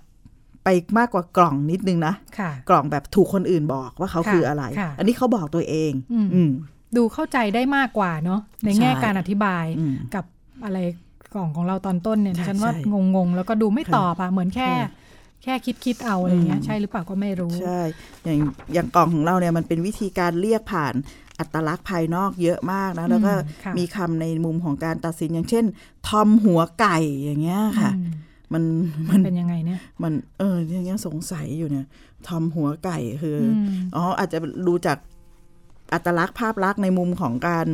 [0.68, 6.52] ไปมากกว่ากล่องนิดนึงนะค่ะกล่องแบบถูกคนอื่นบอกว่าเขาค่ะคืออะไรค่ะอันนี้เขาบอกตัวเองอืมอืม
[6.98, 10.26] ดูเข้าใจได้มากกว่าเนาะในแง่ใช่การอธิบายอืมกับ
[10.66, 10.78] อะไร
[11.34, 12.82] กล่องของเราตอนต้นเนี่ยใช่ฉันว่าใช่
[13.16, 14.90] งงๆ แล้วก็ดูไม่ค่ะตอบอะเหมือนแค่ค่ะ
[15.44, 17.80] แค่คิดคิดๆเอาอะไรเงี้ยอืมใช่หรือเปล่าก็ไม่รู้ ใช่
[18.24, 18.40] อย่าง
[18.74, 20.94] อย่างกล่องของเราเนี่ยมันเป็นวิธีการเรียกผ่าน
[21.40, 25.66] อัตลักษณ์ภายนอกเยอะมากนะ แล้วก็อืมค่ะมีคำในมุมของการตัดสินอย่างเช่น
[26.08, 28.02] ทอมหัวไก่อย่างเงี้ยค่ะอื
[28.54, 28.64] มมัน
[29.10, 31.86] มัมันนเป็นยังไงเนี่ย มันเอออย่างเงี้ยสงสัยอยู่เนี่ย
[32.28, 34.98] ทอมหัวไก่คืออมอ๋ออาจจะดูจาก
[35.94, 37.68] อัตลักษณ์ภาพลักษณ์ในมุมของการ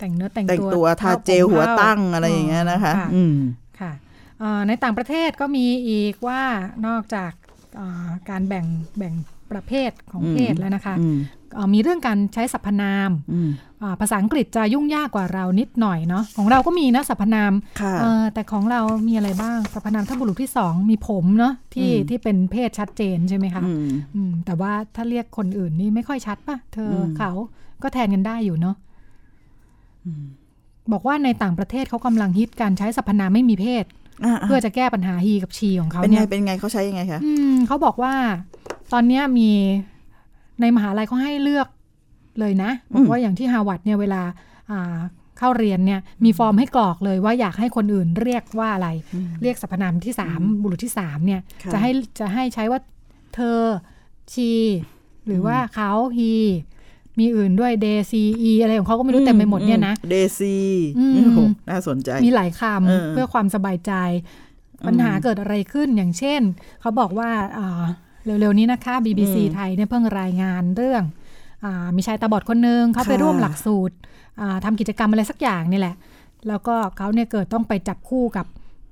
[0.00, 3.36] แต่งเนื้อแต่งแต่งตัวตัวทาเจลหัวตั้งอะไรอย่างเงี้ยนะคะค่ะอืม
[3.80, 3.92] ค่ะ
[4.40, 6.42] เอ่อในต่างประเทศก็มีอีกว่า
[6.86, 7.32] นอกจาก
[7.76, 8.66] เอ่อการแบ่ง
[8.98, 9.14] แบ่ง
[9.52, 11.06] ประเภทของอืมเพศแล้วนะคะอื
[11.52, 13.50] มเอ่อมีเรื่องการใช้สรรพนามอืม
[13.82, 27.30] อ่าภาษาอังกฤษจะยุ่งยากกว่าเรานิดหน่อยเนาะของเราก็มีนะสรรพนามค่ะเอ่อแต่ของเรามีอะไรบ้างสรรพนามถ้าบุรุษที่สองมีผมเนาะที่อืมที่เป็นเพศชัดเจนใช่ไหมคะอืมอืมแต่ว่าถ้าเรียกคนอื่นนี่ไม่ค่อยชัดป่ะ เธออมเขา
[27.82, 28.76] ก็แทนกันได้อยู่เนาะ
[30.04, 30.24] อืม
[30.92, 33.84] บอกว่าในต่างประเทศเขากำลังฮิตการใช้สรรพนามไม่มีเพศ
[34.24, 38.14] อะเพื่อจะแก้ปัญหา he กับ she ของเขาเป็นไงเนี่ยเป็นไงเขาใช้ยังไงคะอืมเขาบอกว่า
[38.92, 39.50] ตอนเนี้ยมี
[40.62, 41.68] ในมหาลัยเขาให้เลือก
[42.40, 44.22] เลยนะบอกว่าอย่างที่ฮาร์วาร์ดเนี่ยเวลา
[44.70, 44.98] อ่า
[45.38, 48.88] เข้าเรียนเนี่ยมีฟอร์มให้กรอกเลยว่าอยากให้คนอื่นเรียกว่าอะไร
[49.42, 52.80] เรียกสรรพนามที่สามบุรุษที่สามเนี่ยค่ะจะให้จะให้ใช้ว่า
[53.34, 53.58] เธอ
[54.32, 54.50] ชี
[55.26, 56.32] หรือว่าเขาฮี
[57.18, 60.56] มีอื่นด้วยเดซีอีอะไรของเขาก็ไม่รู้เต็มไปหมดเนี่ยนะเดซี
[60.98, 63.92] อืมโอ้โหน่าสนใจ มีหลายคเออำเพื่อความสบายใจ
[64.86, 66.40] ปัญหาเกิดอะไรขึ้นอย่างเช่น
[66.80, 67.82] เขาบอกว่าอ่า
[68.24, 71.02] เร็วๆนี้นะคะ BBC ไทยเนี่ยเพิ่งรายงานเรื่อง
[71.64, 73.94] อามีชายตาบอดคนหนึ่งเขาไปร่วมหลักสูตร
[74.40, 75.94] อ่าทำกิจกรรมอะไรสักอย่างนี่แหละ
[76.48, 78.46] แล้วก็เขาเนี่ยเกิดต้องไปจับคู่กับ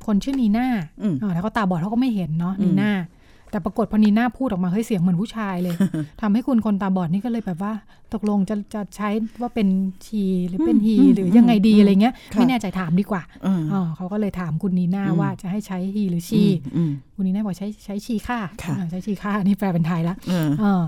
[0.06, 0.68] คนชื่อนีน่า
[1.02, 2.92] อืมอ่าแล้วก็ตาบอดเขาก็ไม่เห็นเนาะอืมนีน่า
[3.50, 5.74] แต่ปรากฏพอนีน่าพูดออกมาเฮ้ยเสียงเหมือนผู้ชายเลย
[6.20, 7.72] ทำให้คุณคนตาบอดนี่ก็เลยแบบว่า
[8.14, 9.08] ตกลงจะจะใช้
[9.40, 9.68] ว่าเป็น
[10.06, 16.42] ชีหรือเป็นฮีหรือยังไงดีอะไรเงี้ยค่ะไม่แน่ใจถามดีกว่าอืมอ๋อเขาก็เลยถามคุณนีน่าอืมว่าจะให้ใช้ฮีหรือชี
[16.76, 20.82] อืมคุณนีน่าบอกใช้ใช้ชีค่ะค่ะอ่าใช้ชีค่ะนี่แปลเป็นไทยละอืมเออ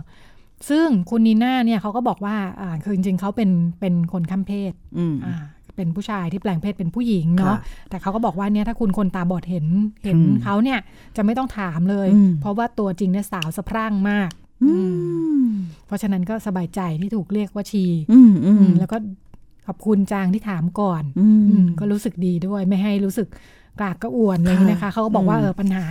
[0.68, 5.34] ซึ่งคุณนีน่าเนี่ยเขาก็บอกว่าอ่าคือจริงๆเขาเป็นเป็นคนข้ามเพศอืมอ่า
[5.76, 9.66] เป็นผู้ชายที่แปลงเพศเป็นผู้หญิงเนาะค่ะแต่เขาก็บอกว่าเนี่ยถ้าคุณคนตาบอดเห็น
[10.04, 10.78] เห็นอืมเขาเนี่ย
[11.16, 14.30] จะไม่ต้องถามเลยอืมเพราะว่าตัวจริงเนี่ยสาวสะพรั่งมาก
[14.64, 14.72] อื
[15.42, 15.44] ม
[15.86, 18.96] เพราะฉะนั้นก็สบายใจที่ถูกเรียกว่าชีอืมอือืมมแล้วก็
[19.66, 23.28] ขอบคุณจางที่ถามก่อนอือืมมก็รู้สึกดีด้วยไม่ให้รู้สึก
[23.80, 25.86] กากกระอ่วนอะไรอย่างนี้นะคะค่ะเขาก็บอกว่าอืมเออปัญหา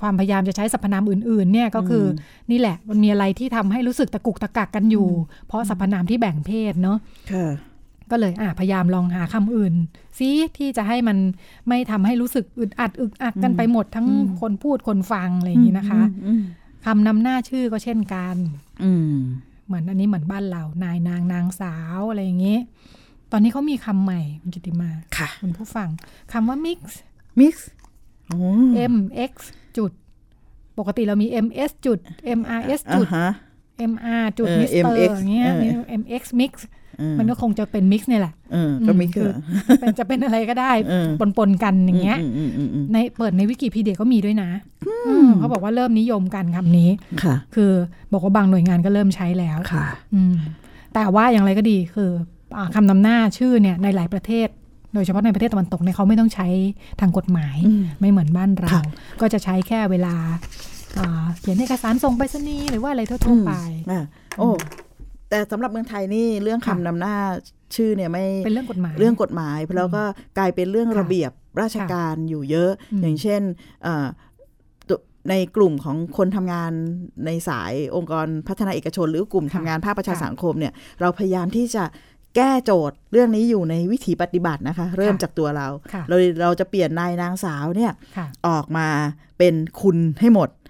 [0.00, 5.08] ความพยายามจะใช้สรรพนามอื่น ๆ เนี่ยก็คืออนี่แหละมันมีอะไรที่ทำให้รู้สึกตะกุกตะกักกันอยู่
[5.46, 6.98] เพราะสรรพนามที่แบ่งเพศเนาะ
[7.32, 7.46] ค่ะ
[8.10, 9.74] ก็เลยอะพยายามลองหาคำอื่น
[10.18, 11.18] ซิที่จะให้มัน
[11.68, 16.42] ไม่ทำให้รู้สึกอึดอัดอึกอักกันไปหมดทั้งอืมคนพูดคนฟังอะไรอย่างนี้นะคะอืม
[16.84, 18.36] คำนำหน้าชื่อก็เช่นกัน
[18.84, 19.16] อืม
[19.66, 22.58] เหมือนอันนี้เหมือนบ้านเรา นายนางนางสาวอะไรอย่างนี้
[23.32, 25.88] ตอนนี้เขามีคำใหม่คุณจิติมาค่ะคุณผู้ฟัง
[26.32, 26.80] คำว่า mix
[27.40, 27.68] มิกซ์
[28.28, 28.38] โอ้
[28.92, 28.96] m
[29.30, 29.32] x
[29.76, 29.92] จุด
[30.78, 31.98] ปกติเรามี m s จุด
[32.38, 33.06] m r s จุด
[33.80, 36.52] อ่าฮะ m r จุดเออ mister MX อย่างเงี้ยเออนี่ m x mix
[36.98, 39.38] เออมันก็คงจะเป็น mix เนี่ยแหละเออก็มิกซ์อืมเหรอ
[39.80, 44.50] เป็นจะเป็นอะไรก็ได้เออปนปนๆกันอย่างเงี้ยอืมอืมอืมอืมในเปิดในวิกิพีเดียก็มีด้วยนะ
[45.06, 46.90] อืมเขาบอกว่าเริ่มนิยมกันคำนี้
[47.22, 47.72] ค่ะ คือ
[48.12, 50.34] บอกว่าบางหน่วยงานก็เริ่มใช้แล้วค่ะอืม
[50.94, 52.10] แต่ว่าอย่างไรก็ดีคือ
[52.56, 54.48] อาคำนำหน้าชื่อเนี่ยในหลายประเทศ
[54.94, 56.46] โดยเฉพาะในประเทศตะวันตกเนี่ยเขาไม่ต้องใช้
[57.00, 58.82] ทางกฎหมายอืมไม่เหมือนบ้านเราค่ะ
[59.20, 60.73] ก็จะใช้แค่เวลาอ่า
[61.40, 63.52] เขียนเอกสารส่งไปรษณีย์หรือว่าอะไรทั่วๆไป
[63.90, 64.04] อะ
[64.38, 64.48] โอ้
[65.30, 67.16] แต่สำหรับเมืองไทยนี่เรื่องค่ะคำนำหน้า
[67.76, 70.02] ชื่อเนี่ยไม่เป็นเรื่องกฎหมายเรื่องกฎหมายแล้วก็
[70.38, 71.30] กลายเป็นเรื่องค่ะระเบียบ
[71.62, 73.42] ราชการอยู่เยอะอืมอย่างเช่น
[73.82, 74.06] เอ่อ
[74.88, 74.94] ตุ
[75.30, 76.72] ในกลุ่มของคนทำงาน
[77.26, 81.84] ในสายองค์กรพัฒนาเอกชน หรือกลุ่มทำงานภาคประชาสังคมเนี่ยเราพยายามที่จะ
[82.36, 88.88] แก้โจทย์เรื่องนี้อยู่ในวิถีปฏิบัตินะคะ เริ่มจากตัวเราค่ะเราเราจะเปลี่ยนนายนางสาวเนี่ยค่ะออกมา
[89.38, 90.63] เป็นคุณให้หมดอ่า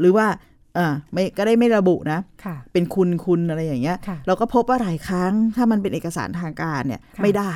[0.00, 0.26] หรือว่า
[0.74, 7.52] เอ่อไม่ก็ได้ไม่ระบุนะค่ะเป็นคุณคุณอะไรอย่างเงี้ยค่ะเราก็พบว่าหลายครั้งถ้ามันเป็นเอกสารทางการเนี่ยค่ะไม่ได้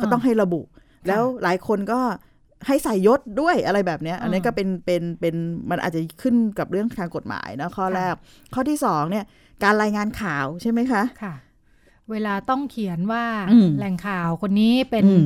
[0.00, 0.66] ก็ต้องให้ระบุะ
[1.08, 2.00] แล้วหลายคนก็
[2.66, 5.34] ให้ใส่ยศด้วยอะไรแบบเนี้ย อันนี้อ่าก็เป็นเป็นเป็น
[5.70, 8.14] มันอาจจะขึ้นกับเรื่องทางกฎหมายนะข้อค่ะแรก
[8.54, 9.24] ข้อที่สองเนี่ย
[9.64, 11.34] การรายงานข่าวใช่ไหมคะค่ะ
[12.10, 15.24] เวลาต้องเขียนว่าอืมแหล่งข่าวคนนี้เป็นอืม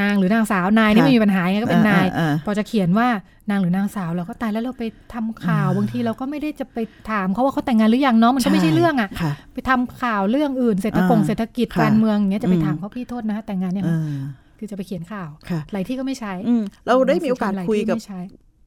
[0.00, 3.08] นางหรือนางสาวนายนี่ค่ะไม่มีปัญหาไงก็เป็นนายอ่อ่อ่พอจะเขียนว่า
[3.50, 6.78] นางหรือนางสาวเราก็ตายแล้วเราไปทำข่าวอ่าบางทีเราก็ไม่ได้จะไป
[7.10, 14.20] ถามเขาว่าเขาแต่งงานหรือยังเนาะมันก็ไม่ใช่เรื่องอะค่ะ ไปทำข่าวเรื่องอื่นเศรษฐกงอ่าเศรษฐกิจค่ะการเมืองอย่างเงี้ยจะไปอืมถามเขาพี่โทษนะแต่งงานยังเออ
[14.58, 18.20] คือจะไปเขียนข่าวค่ะหลายที่ก็ไม่ใช้อืมเราได้มีโอกาสหลคุยที่กับไม่ใช้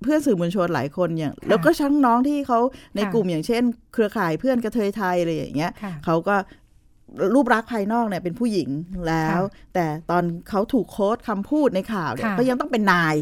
[0.03, 2.59] เพื่อนสื่อมวลชนหลายคนอย่างค่ะแล้วก็ชั้งน้องที่เขา
[2.95, 3.63] ในค่ะกลุ่มอย่างเช่น
[3.93, 6.35] เครือข่ายเพื่อนกระเทยไทยอะไรอย่างเงี้ยค่ะเขาก็
[7.33, 8.69] รูปลักษณ์ภายนอกเนี่ยเป็นผู้หญิง
[9.07, 9.39] แล้ว
[9.73, 13.15] แต่ตอนเขาถูกโค้ดคำพูดในข่าวเนี่ยค่ะก็ยังต้องเป็นนาย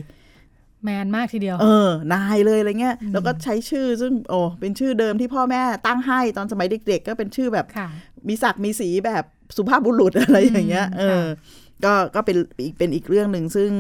[0.84, 7.88] แมนมากทีเดียว เออ นายเลยอะไรเงี้ยอืมแล้วก็ใช้ชื่อซึ่งโอ้เป็นชื่อเดิมที่พ่อแม่ตั้งให้ตอนสมัยเด็ก ๆ ก็เป็นชื่อแบบค่ะ
[8.28, 9.24] มีศักดิ์มีสีแบบ
[9.58, 11.26] สุภาพบุรุษอะไรอย่างเงี้ยอืมเออ
[11.86, 13.72] ก็ก็เป็นอีกเป็นอีกเรื่องหนึ่งซึ่ง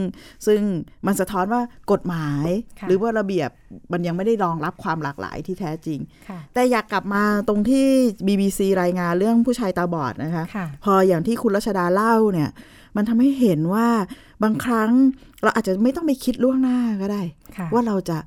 [0.47, 0.61] ซึ่ง
[1.07, 2.47] มันสะท้อนว่ากฎหมาย
[2.79, 3.49] ค่ะหรือว่าระเบียบ
[3.91, 7.87] มันยังไม่ได้รองรับความหลากหลายที่แท้จริงค่ะแต่อยากกลับมาตรงที่
[8.27, 12.49] BBC รายงานเรื่องผู้ชายตาบอดนะคะค่ะพออย่างที่คุณรัชดาเล่าเนี่ย
[12.95, 13.87] มันทำให้เห็นว่า
[14.43, 14.91] บางครั้ง
[15.43, 17.21] เราอาจจะไม่ต้องไปคิดล่วงหน้าก็ได้
[17.57, 18.17] ค่ะว่าเราจะ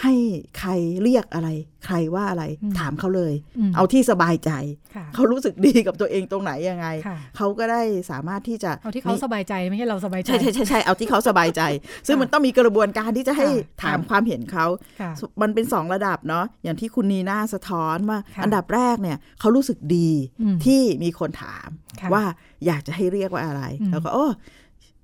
[0.00, 0.14] ให้
[0.58, 0.70] ใคร
[1.02, 1.48] เรียกอะไร
[1.84, 3.34] ใครว่าอะไรอืมถามเขาเลย
[3.70, 4.50] มเอาที่สบายใจ
[4.94, 11.62] ค่ะเขารู้สึกดีกับตัวเองตรงไหนยังไงค่ะเขาก็ได้สามารถที่จะเอาที่เขาสบายใจไม่ใช่เราสบายใจ ใช่ใช่ใช่ใช่เอาที่เขาสบายใจ
[12.06, 14.66] ซึ่งมันต้องมีกระบวนการที่จะให้ค่ะถามความเห็นเขา
[15.00, 20.10] ค่ะมันเป็นสองระดับเนาะอย่างที่คุณนีน่าสะท้อนว่าค่ะอันดับแรกเนี่ยเขารู้สึกดี
[20.42, 21.68] อืมที่มีคนถาม
[22.00, 22.22] ค่ะว่า
[22.66, 24.26] อยากจะให้เรียกว่าอะไรอืมแล้วก็โอ้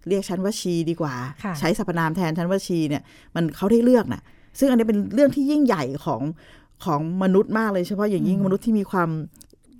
[0.08, 3.02] เรียกฉันว่าชีดีกว่าค่ะใช้สรรพนามแทนฉันว่าชีเนี่ย
[3.34, 4.22] มันเขาได้เลือกน่ะ
[4.58, 6.22] ซึ่งอันนี้เป็นเรื่องที่ยิ่งใหญ่ของ
[6.84, 9.08] ของมนุษย์มากเลยเฉพาะอย่างยิ่งอืมมนุษย์ที่มีความ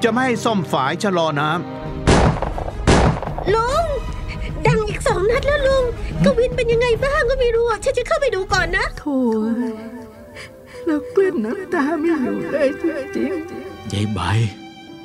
[0.03, 3.85] จะไม่ให้ซ่อมฝายชะลอน้ำลุง
[4.65, 5.83] ดังอีกสองนัดแล้วลุง
[6.23, 9.17] กวินเป็นยังไงบ้างก็ไม่รู้อะฉันจะเข้าไปดูก่อนนะโถ่
[10.85, 12.69] แล้วกลืนน้ำตาไม่อยู่เลย
[13.15, 13.31] จริง
[13.93, 14.19] ยายใบ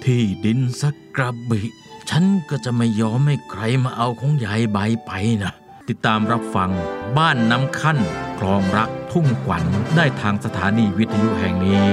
[0.04, 1.62] ที่ดินสักกระบิ
[2.10, 5.52] ฉันก็จะไม่ยอมให้ใครมาเอาของยายใบไปนะ
[5.88, 6.70] ติดตามรับฟัง
[7.16, 7.98] บ้านน้ำขั้น
[8.38, 9.64] คลองรักทุ่งขวัญ
[9.96, 11.86] ได้ทางสถานีวิทยุแห่งนี้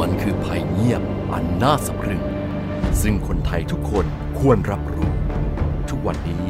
[0.00, 1.02] มันคือภัยเงียบ
[1.32, 2.22] อันน่าสะพรึง
[3.02, 4.06] ซึ่งคนไทยทุกคน
[4.38, 5.12] ควรรับรู้
[5.90, 6.46] ทุกวันนี้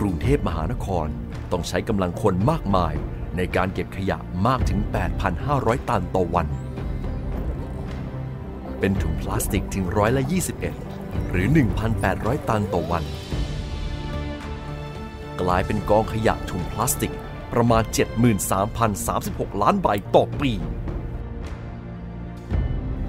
[0.00, 1.06] กรุงเทพมหานคร
[1.52, 2.94] ต้องใช้กำลังคนมากมาย
[3.36, 4.80] ในการเก็บขยะมากถึง
[5.34, 6.46] 8,500 ตันต่อวัน
[8.78, 10.22] เป็นถุงพลาสติกถึงร้อยละ
[10.76, 11.46] 21 หรือ
[11.98, 13.04] 1,800 ตันต่อวัน
[15.40, 17.12] กลายเป็นกองขยะถุงพลาสติก
[17.52, 17.82] ประมาณ
[18.72, 20.52] 73,036 ล้านใบต่อปี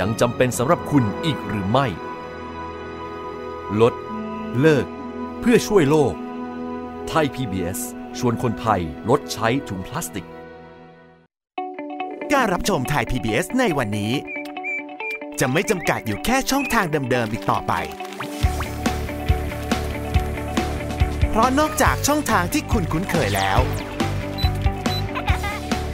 [0.00, 1.86] ยังจำเป็นสำหรับคุณอีกหรือไม่
[3.80, 3.94] ลด
[4.60, 4.86] เลิก
[5.40, 6.14] เพื่อช่วยโลก
[7.08, 7.78] ไทย PBS
[8.18, 10.26] ชวนคนไทยลดใช้ถุงพลาสติก
[12.32, 14.12] การรับชมไทย PBS ในวันนี้
[15.40, 17.72] จะไม่จำกัดอยู่แค่ช่องทางเดิมๆอีกต่อไป
[21.30, 23.60] เพราะนอกจากช่องทางที่คุณคุ้นเคยแล้ว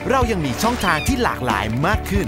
[0.09, 2.27] เรายังมีช่องทางที่หลากหลายมากขึ้น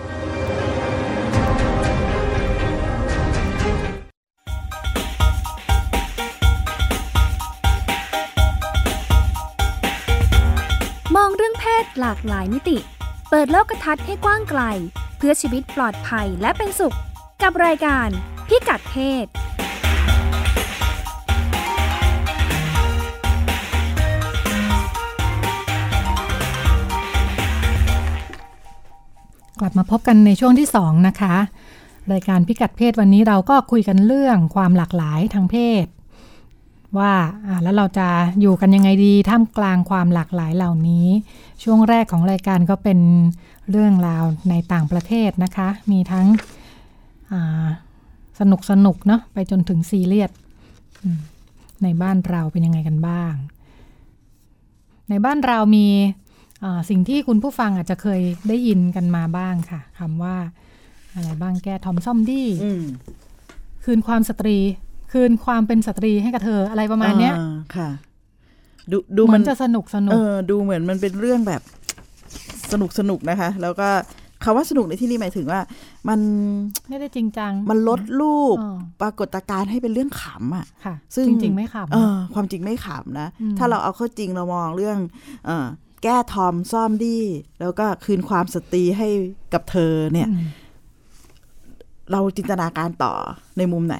[11.99, 12.77] หลากหลายมิติ
[13.29, 14.61] เปิดโลกทัศน์ให้กว้างไกล
[15.17, 16.95] เพื่อชีวิตปลอดภัยและเป็นสุข
[17.41, 18.07] กับรายการ
[18.47, 19.25] พิกัดเพศ
[29.59, 31.35] กลับมาพบกันในช่วงที่ 2 นะคะ
[32.11, 35.85] รายการพิกัดเพศวันนี้เราก็คุยกันเรื่องความหลากหลายทางเพศ
[36.97, 37.13] ว่า
[37.47, 38.07] อ่าแล้วเราจะ
[38.41, 41.07] อยู่กันยังไงดีท่ามกลางความหลากหลายเหล่านี้
[41.63, 42.99] ช่วงแรกของรายการก็เป็น
[43.71, 46.27] เรื่องราวในต่างประเทศนะคะ มีทั้ง
[47.31, 47.65] อ่า
[48.39, 50.31] สนุกสนุกเนาะไปจนถึงซีเรียส
[51.03, 51.19] อืม
[51.83, 53.33] ในบ้านเราเป็นยังไงกันบ้าง
[55.09, 55.87] ในบ้านเรามี
[56.63, 60.35] อ่าสิ่งที่คุณผู้ฟังอาจจะเคยได้ยินกันมาบ้างค่ะคำว่า
[61.13, 62.83] อะไรบ้างแก้ทอมซ่อมดี้อืม
[63.83, 64.57] คืนความสตรี
[65.11, 67.45] คืนความเป็นสตรีให้กับเธออะไรประมาณเนี้ยอ่
[67.75, 67.89] ค่ะ
[68.91, 71.61] ดูดูเหมืมัอนนจะสนุกสนุกเออดูเหมือนมันเป็นเรื่องแบบ
[72.71, 73.89] สนุกสนุกนะคะ แล้วก็
[74.43, 75.59] คำว่าสนุกในที่นี้หมายถึงว่า
[76.09, 76.19] มัน
[76.89, 84.97] ไม่ได้จริงจัง มันลดรูปอ๋อปรากฏการณ์ให้เป็นเรื่องขำอะค่ะ ซึ่งจริง ๆ ไม่ขำเออความจริงไม่ขำนะอืมถ้าเราเอาเข้าจริงเรามองเรื่อง
[85.45, 85.67] เออ
[86.03, 87.23] แก้ทอมซ่อมดี้
[87.59, 89.07] แล้วก็คืนความสตรีให้
[89.53, 90.45] กับเธอเนี่ยอืม
[92.11, 93.13] เราจินตนาการต่อ
[93.57, 93.97] ในมุมไหน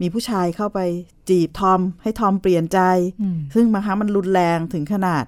[0.00, 0.80] มีผู้ชายเข้าไป
[1.28, 2.80] จีบทอม ให้ทอมเปลี่ยนใจ
[3.22, 5.24] อืมซึ่งบางครั้งมันรุนแรงถึงขนาด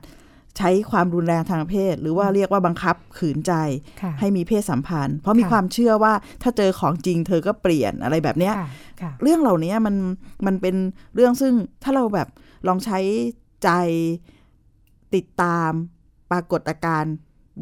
[0.59, 3.53] ใช้ความรุนแรงทางเพศ หรือว่าเรียกว่าบังคับขืนใจ
[4.03, 8.69] ค่ะให้มีเพศสัมพันธ์ เพราะมีค่ะความเชื่อว่าถ้าเจอของจริงเธอก็เปลี่ยนอะไรแบบเนี้ยค่ะ
[9.03, 9.95] ค่ะเรื่องเหล่านี้มัน
[10.47, 10.77] มันเป็น
[11.15, 12.29] เรื่องซึ่งถ้าเราแบบ
[12.67, 12.99] ลองใช้
[13.65, 13.71] ใจ
[15.15, 15.71] ติดตาม
[16.31, 17.15] ปรากฏการณ์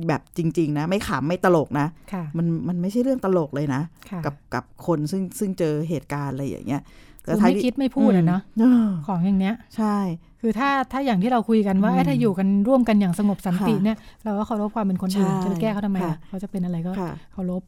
[0.09, 6.83] แบบจริง ๆ นะ ไม่ขำไม่ตลกนะค่ะมันมันไม่ใช่เรื่องตลกเลยนะค่ะกับกับคนซึ่งซึ่งเจอเหตุการณ์อะไรอย่างเงี้ย
[7.25, 9.97] คือไม่คิดไม่พูดอะเนาะอืมของอย่างเนี้ย ใช่
[10.41, 17.63] คือถ้าถ้าอย่างที่เราคุยกันว่าอืมเอ้ยถ้าอยู่กันร่วมกันอย่างสงบสันติค่ะเนี่ย เราก็เคารพความเป็นคนอื่นใช่จะไปแก้เขาทำไมค่ะอะเขาจะเป็นอะไรก็ค่ะเคารพ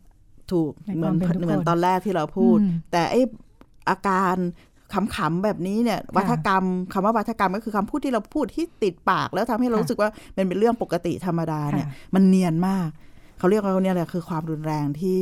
[0.52, 3.16] ถูกในเหมือนความเป็นทุกคนเหมือนตอนแรกที่เราพูดอืมแต่ไอ
[3.88, 4.36] อาการ
[4.94, 12.90] ขำๆแบบนี้เนี่ยวัฒกรรมคำว่าวัฒกรรมก็คือคำพูดที่เราพูดที่ติดปาก แล้วทำให้เราค่ะรู้สึกว่ามันเป็นเรื่องปกติธรรมดาเนี่ยค่ะมันเนียนมาก
[13.38, 15.20] เขาเรียกว่าเนี่ยแหละคือความรุนแรงที่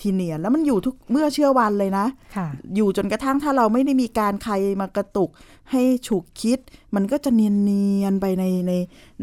[0.00, 2.06] ที่เนียนแล้วมันอยู่ทุกเมื่อเชื่อวันเลยนะ
[2.36, 5.30] ค่ะอยู่จนกระทั่งถ้าเราไม่ได้มีการใครมากระตุก
[5.70, 6.58] ให้ฉุกคิด
[6.94, 8.72] มันก็จะเนียนๆไปในใน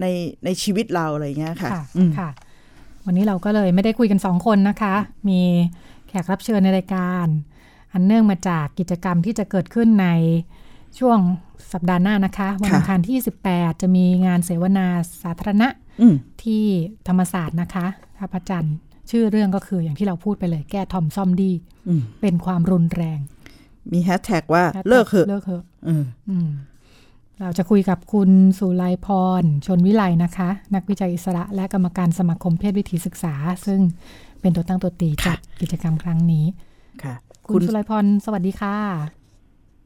[0.02, 0.06] ใน
[0.46, 2.30] ในชีวิตเราอะไรอย่างเงี้ยค่ะค่ะอืมค่ะ
[3.06, 4.96] วันนี้เราก็เลยไม่ได้คุยกันสองคนนะคะ
[5.30, 5.40] มี
[6.08, 7.28] แขกรับเชิญในรายการ
[7.98, 10.08] อันเนื่องมาจากกิจกรรมที่จะเกิดขึ้นใน
[11.00, 11.20] ช่วง
[11.74, 13.18] สัปดาห์หน้านะคะ วันอังคารที่
[13.50, 14.88] 18 จะมีงานเสวนา
[15.24, 15.68] สาธารณะ
[16.02, 16.64] อืมที่
[17.08, 17.86] ธรรมศาสตร์นะคะ
[18.18, 18.76] ท่าพระจันทร์
[19.10, 21.52] ชื่อเรื่องก็คืออย่างที่เราพูดไปเลยแก้ทอมซ่อมดี
[21.88, 23.20] อืมเป็นความรุนแรง
[23.92, 26.50] มีแฮชแท็กว่าเลิกเถอะเลิกเถอะเอออืม
[27.42, 28.30] เราจะคุยกับคุณ
[28.60, 29.08] สุไลพ
[29.42, 33.34] ร ชนวิไลนะคะ นักวิจัยอิสระ และกรรมการสมาคมเพศวิถีศึกษา
[33.66, 33.80] ซึ่ง
[34.42, 36.46] เป็นตัวตั้งตัวตีจัดกิจกรรมครั้งนี้
[37.04, 37.14] ค่ะ
[37.52, 38.78] คุณสุไลพรสวัสดีค่ะ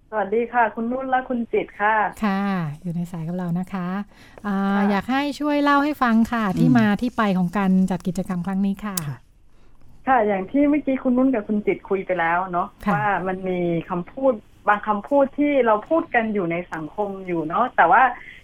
[0.10, 2.42] สวัสดีค่ะ คุณนุ่นและคุณจิตค่ะ ค่ะ
[2.82, 3.88] อยู่ในสายกับเรานะคะ
[4.48, 4.56] อา
[4.90, 8.98] อยากให้ช่วยเล่าให้ฟังค่ะ ที่มาที่ไปของการจัดกิจกรรมครั้งนี้ค่ะ
[10.08, 14.34] ค่ะ อย่างที่เมื่อกี้คุณนุ่นกับคุณจิตคุยไปแล้วเนาะค่ะว่ามันมีคำพูด
[14.68, 18.02] บางคำพูดที่เราพูดกันอยู่ในสังคมอยู่เนาะแต่ว่า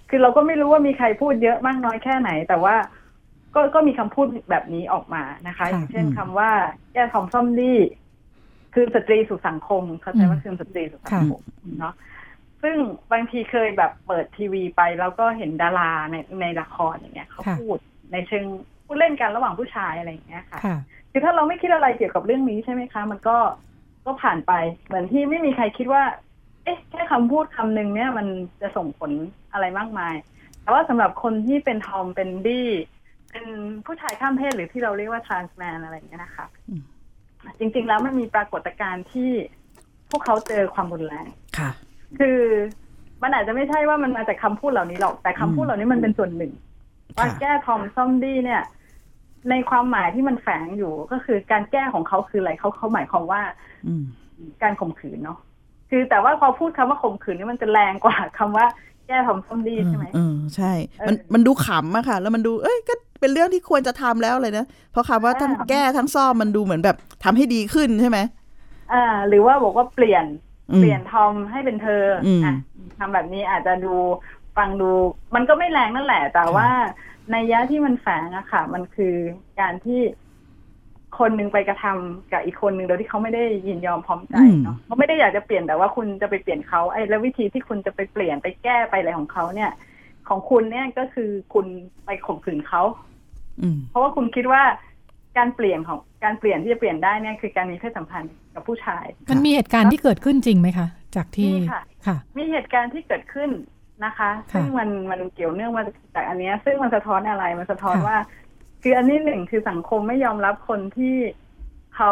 [0.10, 2.75] คือเราก็ไม่รู้ว่ามีใครพูดเยอะมากน้อยแค่ไหน แต่ว่า
[3.56, 6.51] ก็ก็มีคำพูดแบบนี้ออกมานะคะค่ะอย่างเช่นคำว่า
[6.93, 7.80] แก้ทอมซ่อมดี้
[8.80, 11.42] คือสตรีสู่สังคม เข้าใจว่าคือสตรีสู่สังคม
[11.80, 11.94] เนาะ
[12.62, 12.76] ซึ่ง
[13.12, 17.78] บางทีเคยแบบเปิดทีวีไป แล้วก็เห็นดาราในในละครอย่างเงี้ยเขาค่ะพูด
[18.12, 18.44] ในเชิง
[18.86, 20.78] พูดเล่นกันระหว่างผู้ชายอะไรอย่างเงี้ยค่ะค่ะ
[21.12, 23.38] คือถ้าเราไม่คิดอะไรเกี่ยวกับเรื่องนี้ใช่ไหมคะ มันก็
[24.06, 24.54] ก็ผ่านไป
[24.86, 26.04] เหมือนที่ไม่มีใครคิดว่า
[26.63, 28.28] เอ๊ะแค่คำพูดคำหนึ่งเนี่ยมัน
[28.62, 29.12] จะส่งผล
[29.54, 30.16] อะไรมากมาย
[30.62, 32.70] แต่ว่าสำหรับคนที่เป็นทอมเป็นดี้
[33.32, 33.46] เป็น
[33.86, 36.82] ผู้ชายข้ามเพศหรือที่เราเรียกว่าทรานส์แมนอะไรอย่างเงี้ยนะคะอืม
[37.60, 39.32] จริง ๆ แล้วมันมีปรากฏการณ์ที่
[40.10, 41.69] พวกเขาเจอความรุนแรงค่ะ
[42.19, 42.39] คือ
[43.23, 46.54] มันอาจจะไม่ใช่ว่ามันมาจากคำพูดเหล่านี้หรอก แต่คำพูดเหล่านี้มันเป็นส่วนหนึ่ง
[47.17, 48.62] ว่าแก้ทอมซ่อมดี้เนี่ย
[49.50, 53.41] ในความหมายที่มันแฝงอยู่ก็คือการแก้ของเขาคืออะไรเขาเขาหมายความว่า
[53.88, 54.06] อืม
[54.63, 55.39] การข่มขืนเนาะ
[55.89, 58.65] คือแต่ว่าพอพูดคำว่าข่มขืนนี่มันจะแรงกว่าคำว่า
[59.08, 68.19] แก้ทอมซ่อมดี้ใช่ไหมเออใช่เออมันมันดูขำอะค่ะ แล้วมันดู เอ้ยก็ เป็นเรื่องที่ควรจะทำแล้วเลยนะ เพราะคำว่าทั้งอ่าแก้ทั้งซ่อมมันดูเหมือนแบบทำให้ดีขึ้นใช่ไหม
[68.93, 70.25] อ่า หรือว่าบอกว่าเปลี่ยน
[70.71, 72.56] อืมเปลี่ยนทอมให้เป็นเธออมอะ
[72.97, 73.95] ทำแบบนี้อาจจะดู
[74.58, 74.91] ฟังดู
[75.36, 76.69] มันก็ไม่แรงนั่นแหละ แต่ว่า
[77.32, 79.15] ในยะที่มันแฝงอะค่ะ มันคือ
[79.60, 80.01] การที่
[81.19, 89.71] คนหนึ่งไปกระทำกับอีกคนหนึ่งโดยที่เขาไม่ได้ยินยอมพร้อมใจเนาะเขาไม่ได้อยากจะเปลี่ยนแต่ว่าคุณจะไปเปลี่ยนเขาไอ้แล้ววิธีที่คุณจะไปเปลี่ยนไปแก้ไปอะไรของเขาเนี่ย
[90.30, 91.65] ของคุณเนี่ยก็คือคุณ
[92.06, 93.07] ไปข่มขืนเขาอืม
[93.89, 94.62] เพราะว่าคุณคิดว่า
[95.38, 103.50] การเปลี่ยนของการเปลี่ยนที่จะเปลี่ยนได้เนี่ยคือการมีเพศสัมพันธ์กับผู้ชาย มันมีเหตุการณ์ที่เกิดขึ้นจริงไหมคะ จากที่มีค่ะค่ะ มีเหตุการณ์ที่เกิดขึ้น
[104.06, 105.84] นะคะค่ะซึ่งมันมันเกี่ยวเนื่องมา
[106.15, 108.17] จากอันเนี้ยซึ่งมันสะท้อนอะไรมันสะท้อนค่ะว่า
[108.84, 111.15] คืออันนี้หนึ่งคือสังคมไม่ยอมรับคนที่
[111.96, 112.12] เขา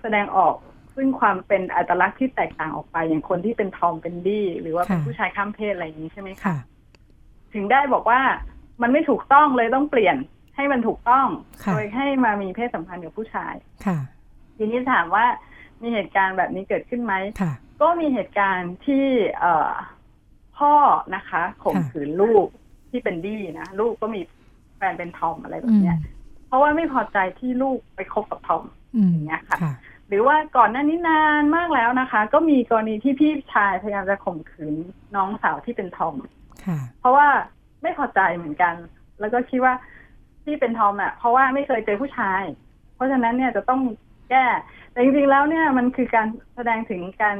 [0.00, 0.54] แสดงออก
[0.94, 6.56] ซึ่งความเป็นอัตลักษณ์ที่แตกต่างออกไป อย่างคนที่เป็นทอมเป็นดี้หรือว่าเป็นค่ะผู้ชายข้ามเพศอะไรอย่างนี้ใช่ไหมคะค่ะ
[7.54, 8.20] ถึงได้บอกว่า
[8.82, 10.16] มันไม่ถูกต้องเลยต้องเปลี่ยน
[10.56, 11.28] ให้มันถูกต้อง
[11.64, 13.54] ค่ะโดยให้มามีเพศสัมพันธ์กับผู้ชาย
[13.86, 13.98] ค่ะ
[14.56, 15.24] ทีนี้ถามว่า
[15.82, 17.52] มีเหตุการณ์แบบนี้เกิดขึ้นไหมค่ะ
[17.82, 19.06] ก็มีเหตุการณ์ที่
[19.38, 19.70] เอ่อ
[20.58, 20.74] พ่อ
[21.14, 22.46] นะคะข่มค่ะขืนลูก
[22.90, 24.20] ที่เป็นดี้นะลูกก็มี
[24.76, 25.98] แฟนเป็นทอมอะไรแบอืบมเนี้ย
[26.46, 28.62] เพราะว่าไม่พอใจที่ลูกไปคบกับทอม
[28.96, 29.74] อืมอย่างเงี้ยค่ะค่ะ
[30.08, 34.74] หรือว่าก่อนหน้านี้นานมากแล้วนะคะ ก็มีกรณีที่พี่ชายพยายามจะข่มขืน
[35.16, 36.14] น้องสาวที่เป็นทอม
[36.66, 37.28] ค่ะเพราะว่า
[37.82, 38.74] ไม่พอใจเหมือนกัน
[39.20, 39.74] แล้วก็คิดว่า
[40.46, 42.42] ที่เป็นทอมอะเพราะว่าไม่เคยเจอผู้ชาย
[42.94, 43.80] เพราะฉะนั้นเนี่ยจะต้อง
[44.30, 44.46] แก้
[44.92, 47.36] แต่จริงๆแล้วเนี่ยมันคือการแสดงถึงการ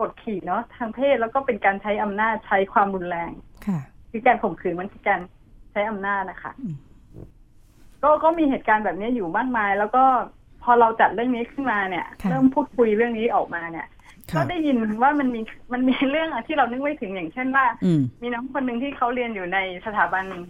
[0.00, 3.32] กดขี่เนาะทางเพศแล้วก็เป็นการใช้อำนาจใช้ความรุนแรง
[3.66, 3.80] ค่ะ
[4.10, 5.20] คือการข่มขืนมันคือการ
[5.72, 6.52] ใช้อำนาจนะคะ
[8.02, 10.04] ก็ก็มีเหตุการณ์แบบนี้อยู่มากมาย แล้วก็
[10.62, 13.86] พอเราจัดเรื่องนี้ขึ้นมาเนี่ยค่ะเริ่มพูดคุยเรื่องนี้ออกมาเนี่ย
[14.36, 15.40] ก็ได้ยินว่ามันมี
[15.72, 20.42] มันมีเรื่องที่เรานึกไม่ถึงอย่างเช่นว่าอืมมีน้องคนหนึ่งที่เขาเรียนอยู่ในสถาบันเอ่อ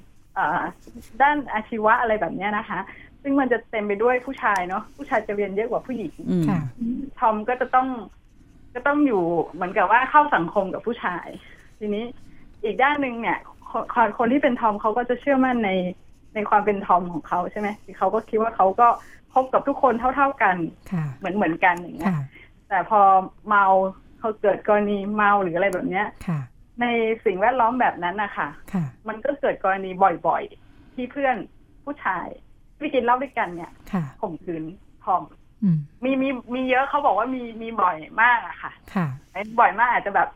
[1.22, 2.80] ด้านอาชีวะอะไรแบบเนี้ยนะคะ
[3.22, 6.60] ซึ่งมันจะเต็มไปด้วยผู้ชายเนาะผู้ชายจะเรียนเยอะกว่าผู้หญิงอืมค่ะ
[7.18, 7.88] ทอมก็จะต้อง
[8.74, 9.22] ก็ต้องอยู่
[9.54, 11.26] เหมือนกับว่าเข้าสังคมกับผู้ชาย
[11.78, 12.04] ทีนี้
[12.64, 13.38] อีกด้านหนึ่งเนี่ย
[13.70, 15.70] คนคนคนที่เป็นทอมเขาก็จะเชื่อมั่นใน
[16.34, 18.88] ในความเป็นทอมของเขาใช่ไหมคือเขาก็คิดว่าเขาก็
[19.32, 20.56] คบกับทุกคนเท่า ๆกัน
[20.92, 22.24] ค่ะเหมือนเหมือนกันอย่างเงี้ยค่ะ
[22.68, 23.00] แต่พอ
[23.48, 23.64] เมา
[24.18, 26.40] เขาเกิดกรณีเมาหรืออะไรแบบเนี้ยค่ะ
[26.80, 26.86] ใน
[27.24, 29.90] สิ่งแวดล้อมแบบนั้นนะคะค่ะ มันก็เกิดกรณี
[30.26, 31.36] บ่อยๆ ที่เพื่อน
[31.84, 32.26] ผู้ชาย
[32.78, 34.62] ที่กินเหล้าด้วยกันเนี่ยค่ะข่มขืน
[35.04, 35.22] ทอม
[35.62, 40.28] อืมมีมีมีเยอะเขาบอกว่ามีมีบ่อยมากอะค่ะ ค่ะไอ้บ่อยมากอาจจะแบบ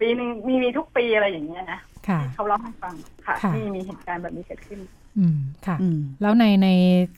[0.00, 2.94] ปีหนึ่งมีมีทุกปีอะไรอย่างเงี้ยนะค่ะที่เขาเล่าให้ฟัง
[3.26, 4.80] ค่ะค่ะที่มีเหตุการณ์แบบนี้เกิดขึ้น
[5.18, 6.68] อืมค่ะอืมแล้วในใน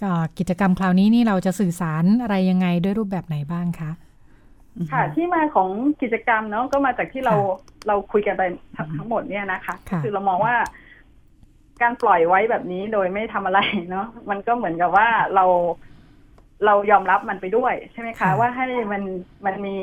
[0.03, 3.91] เอ่อกิจกรรมคราวนี้นี่เราจะสื่อสารอะไรยังไงด้วยรูปแบบไหนบ้างคะ
[4.93, 5.68] ค่ะ ที่มาของ
[6.03, 7.35] กิจกรรมเนาะก็มาจากที่เรา
[7.89, 8.43] เราคุยกันไป
[8.76, 10.55] ทั้งทั้งหมดเนี่ยนะคะค่ะคือเรามองว่า
[11.83, 13.61] การปล่อยไว้แบบนี้โดยไม่ทำอะไร
[13.91, 15.45] เนาะมันก็เหมือนกับว่าเรา
[16.66, 19.03] เรายอมรับมันไปด้วย ใช่ไหมคะ ว่าให้มัน
[19.47, 19.76] มันมี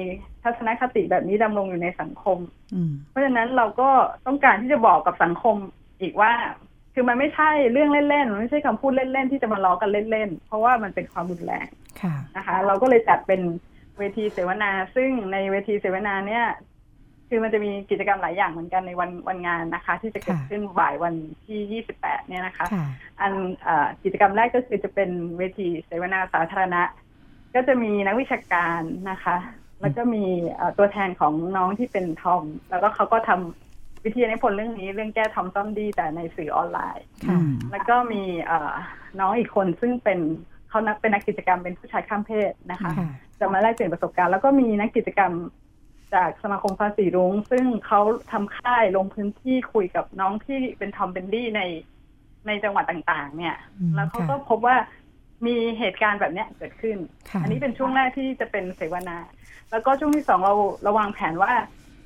[0.43, 2.38] ทัศนคติแบบนี้ดำรงอยู่ในสังคม
[2.74, 3.89] อืมเพราะฉะนั้นเราก็
[4.28, 5.56] ต้องการที่จะบอกกับสังคม
[6.02, 6.32] อีกว่า
[6.93, 11.68] คือมันไม่ใช่เรื่องเล่นๆมันไม่ใช่คำพูดเล่นๆที่จะมาล้อกันเล่นๆเพราะว่ามันเป็นความรุนแรง
[12.02, 13.41] ค่ะนะคะ เราก็เลยจัดเป็น
[14.00, 16.45] เวทีเสวนา ซึ่งในเวทีเสวนาเนี่ย
[17.30, 21.14] คือมันจะมีกิจกรรมหลายอย่างเหมือนกันในวันวันงานนะคะ ที่จะเกิดค่ะขึ้นบ่ายวัน
[21.45, 22.86] ที่ 28 เนี่ยนะคะค่ะ
[23.22, 23.34] อัน
[23.64, 26.84] เอ่อกิจกรรมแรกก็คือจะเป็นเวทีเสวนาสาธารณะ
[27.56, 28.82] ก็จะมีนักวิชาการ
[29.12, 29.36] นะคะ
[29.82, 30.26] แล้วก็มี
[30.56, 37.39] เอ่อตัวแทนของน้องที่เป็นทอม แล้วก็เขาก็ทำวิทยานิพนธ์เรื่องนี้เรื่องแก้ทอมซ่อมดีแต่ในสื่อออนไลน์ค่ะ
[37.72, 38.74] แล้วก็มีเอ่อ
[39.20, 40.20] น้องอีกคนซึ่งเป็น
[40.70, 43.07] เขานักเป็นนักกิจกรรมเป็นผู้ชายข้ามเพศนะคะค่ะ
[43.39, 45.34] จะมาแลกเปลี่ยนประสบการณ์แล้วก็มีนักกิจกรรม
[46.13, 48.01] จากสมาคมฟ้าสีรุ้งซึ่งเขา
[48.32, 51.61] ทำค่ายลงพื้นที่คุยกับน้องที่เป็นทอมเบนดี้ใน
[52.47, 54.76] ในจังหวัดต่างๆ เนี่ยอืมแล้วเขาค่ะก็พบว่า
[55.45, 56.97] มีเหตุการณ์แบบเนี้ยเกิดขึ้น
[57.30, 59.18] ค่ะอันนี้เป็นช่วงแรกที่จะเป็นเสวนา
[59.72, 60.53] แล้วก็ช่วงที่สองเรา
[60.84, 61.51] เราวางแผนว่า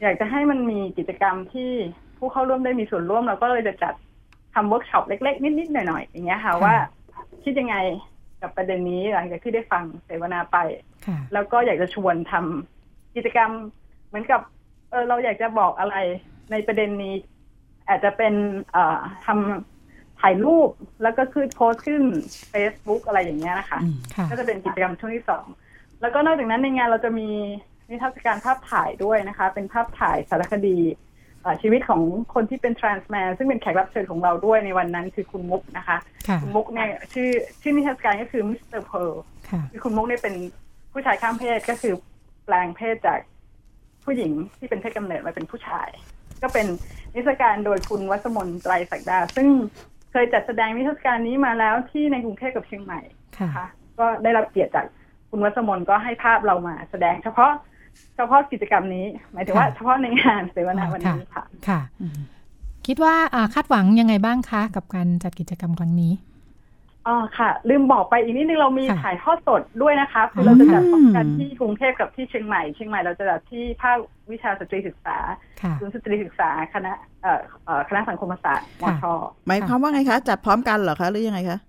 [0.02, 1.72] อยากจะให้มันมีกิจกรรมที่
[2.18, 3.94] ผู้เข้าร่วมได้มีส่วนร่วมเราก็เลยจะจัด
[4.54, 6.76] ทำเวิร์กช็อปเล็ก ๆ นิด ๆ หน่อย ๆ อย่างเงี้ยค่ะค่ะว่า
[7.44, 7.76] คิดยังไง
[8.42, 10.58] กับประเด็นนี้หลังจากที่ได้ฟังเสวนาไป
[11.06, 13.52] ค่ะแล้วก็อยากจะชวนทำกิจกรรม
[14.08, 14.42] เหมือนกับ
[14.90, 15.96] เออเราอยากจะบอกอะไร
[16.52, 17.16] ในประเด็นนี้
[17.90, 18.34] อาจจะเป็น
[18.72, 20.70] เอ่อทำถ่ายรูป
[21.04, 22.04] แล้วก็ขึ้นโพสต์ขึ้น
[22.54, 25.46] Facebook อะไรอย่างเงี้ยนะคะอืมค่ะก็จะเป็นกิจกรรมช่วงที่สอง
[26.02, 27.30] แล้วก็นอกจากนั้นในงานเราจะมี
[27.90, 31.11] นิทรรศการภาพถ่ายด้วยนะคะ เป็นภาพถ่ายสารคดีเอ่อ
[31.62, 32.02] ชีวิตของ
[32.34, 37.30] คนที่เป็น trans man ซึ่งเป็นแขกรับเชิญของเราด้วยในวันนั้นคือคุณมุกนะคะค่ะคุณมุกเนี่ยชื่อ
[37.62, 39.12] ชื่อนิทรรศการก็คือ Mister Pearl
[39.50, 40.36] ค่ะคือคุณมุกเนี่ยเป็น
[40.94, 41.94] ผู้ชายข้ามเพศก็คือ
[42.46, 43.20] แปลงเพศจาก
[44.06, 45.90] ผู้หญิงที่เป็นเพศกำเนิดมาเป็นผู้ชาย
[46.42, 46.68] ก็เป็น
[47.16, 49.48] นิทรรศการโดยคุณวัสมนไตรศักดา ซึ่ง
[50.12, 53.02] เคยจัดแสดงนิทรรศการนี้มาแล้วที่ในกรุงเทพกับเชียงใหม่
[53.38, 53.68] ค่ะนะคะ
[54.00, 54.86] ก็ได้รับเกียรติจาก
[55.30, 57.52] คุณวัสมนก็ให้ภาพเรามาแสดงเฉพาะ
[58.16, 61.80] เฉพาะกิจกรรมนี้ หมายถึงว่าค่ะเฉพาะในงานเสวนาวันนี้ค่ะ ค่ะ
[62.88, 66.14] คิดว่าอ่าคาดหวังยังไงบ้างคะ กับการจัดกิจกรรมครั้งนี้
[67.08, 73.98] อ๋อค่ะ ลืมบอกไปอีกนิดนึงเรามีค่ะถ่ายทอดสดด้วยนะคะคือเราจะจัดพร้อมกันที่กรุงเทพกับที่เชียงใหม่เชียงใหม่เราจะจัดที่ภาค
[74.32, 75.18] วิชาสตรีศึกษา
[75.62, 79.06] ค่ะศูนย์สตรีศึกษาคณะเอ่อเอ่อคณะสังคมศาสตร์มค่ะช
[79.48, 81.60] หมายความว่าไงคะ จัดพร้อมกันเหรอคะหรือยังไงคะ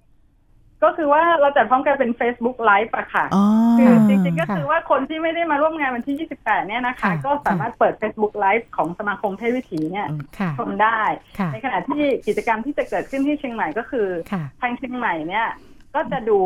[0.84, 3.44] ก็คือว่าเราจัดพร้อมกันเป็น Facebook Live อะค่ะอ๋อ
[3.78, 10.08] คือจริงๆก็ค่ะคือว่าคนที่ไม่ได้มาร่วมงานวันที่ 28 เนี่ยนะคะค่ะก็สามารถเปิด Facebook Live ของสมาคมเพศวิถีเนี่ย
[10.38, 11.00] ค่ะชมได้
[11.38, 15.46] ค่ะในขณะที่กิจกรรมที่จะเกิดขึ้นที่เชียงใหม่ก็คือค่ะทางเชียงใหม่เนี่ย
[15.94, 16.38] ก็จะดู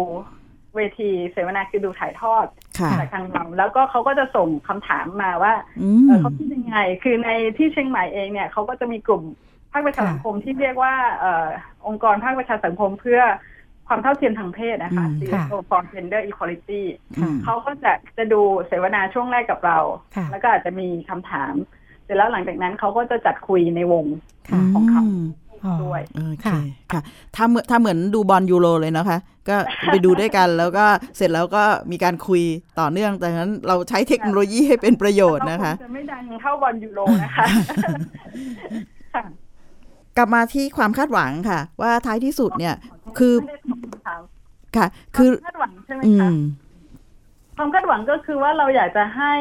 [0.75, 2.47] เเวทีเสวนาคือดูถ่ายทอด
[2.79, 9.23] ค่ะจากทางเราแล้วก็เขาก็จะส่งคำถามมาว่าอืมเออเขาคิดยังไง คือในที่เชียงใหม่เองเนี่ยเขาก็จะมีกลุ่ม
[9.73, 11.47] ภาคประชาสังคมที่เรียกว่าเอ่อ
[11.87, 13.21] องค์กรภาคประชาสังคมเพื่อ
[13.89, 16.83] ความเท่าเทียมทางเพศนะคะอืม CSO ค่ะ for Gender Equality
[17.21, 19.79] ค่ะเขาก็จะจะดูเสวนาช่วงแรกกับเรา
[20.17, 21.53] ค่ะแล้วก็อาจจะมีคำถาม
[22.05, 24.07] เสร็จแล้วหลังจากนั้นเขาก็จะจัดคุยในวง
[24.51, 25.25] ค่ะของเขาอืม
[25.85, 26.47] ด้วยโอเค
[26.93, 27.01] ค่ะ
[27.37, 29.19] ถ้าเหมือนถ้าเหมือนดูบอลยูโรเลยนะคะ
[29.49, 29.57] ก็
[29.87, 30.85] ไปดูด้วยกันแล้วก็
[31.17, 32.43] เสร็จแล้วก็มีการคุย
[32.81, 37.45] ต่อเนื่องแต่นั้นเราใช้เทคโนโลยีให้เป็นประโยชน์นะคะเราจะไม่ดังเท่าบอลยูโรนะคะ
[39.15, 39.25] ค่ะ
[40.17, 42.75] กลับมาที่ความคาดหวังค่ะ ว่าท้ายที่สุดเนี่ย
[43.19, 44.21] คือไม่ได้ตอบคำถาม
[44.77, 44.87] ค่ะ
[45.17, 46.37] คือคาดหวังใช่ไหมอืคะม
[47.57, 49.35] ความคาดหวังก็คือว่าเราอยากจะให้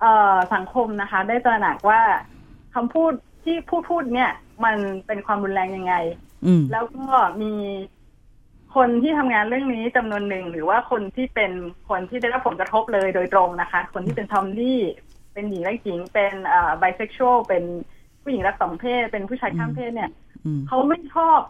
[0.00, 2.00] เอ่อสังคมนะคะ ได้ตระหนักว่า
[2.74, 3.12] คำพูด
[3.44, 4.30] ที่พูดพูดเนี่ย
[4.64, 4.76] มัน
[5.06, 5.94] เป็นความรุนแรงยังไง
[6.46, 7.06] อืมแล้วก็
[7.42, 7.52] มี
[8.76, 11.52] คนที่ทำงานเรื่องนี้จำนวนหนึ่งหรือว่าคนที่เป็น
[11.88, 14.80] คนที่ได้รับผลกระทบเลยโดยตรงนะคะ คนที่เป็นทอมดี้
[15.32, 17.64] เป็นหญิงและหญิงเป็นเอ่อไบเซ็กชวลเป็น
[18.24, 20.10] ผู้หญิงรักสองเพศเป็นผู้ชายข้ามเพศเนี่ย
[20.46, 21.40] อืมเขาไม่ชอบ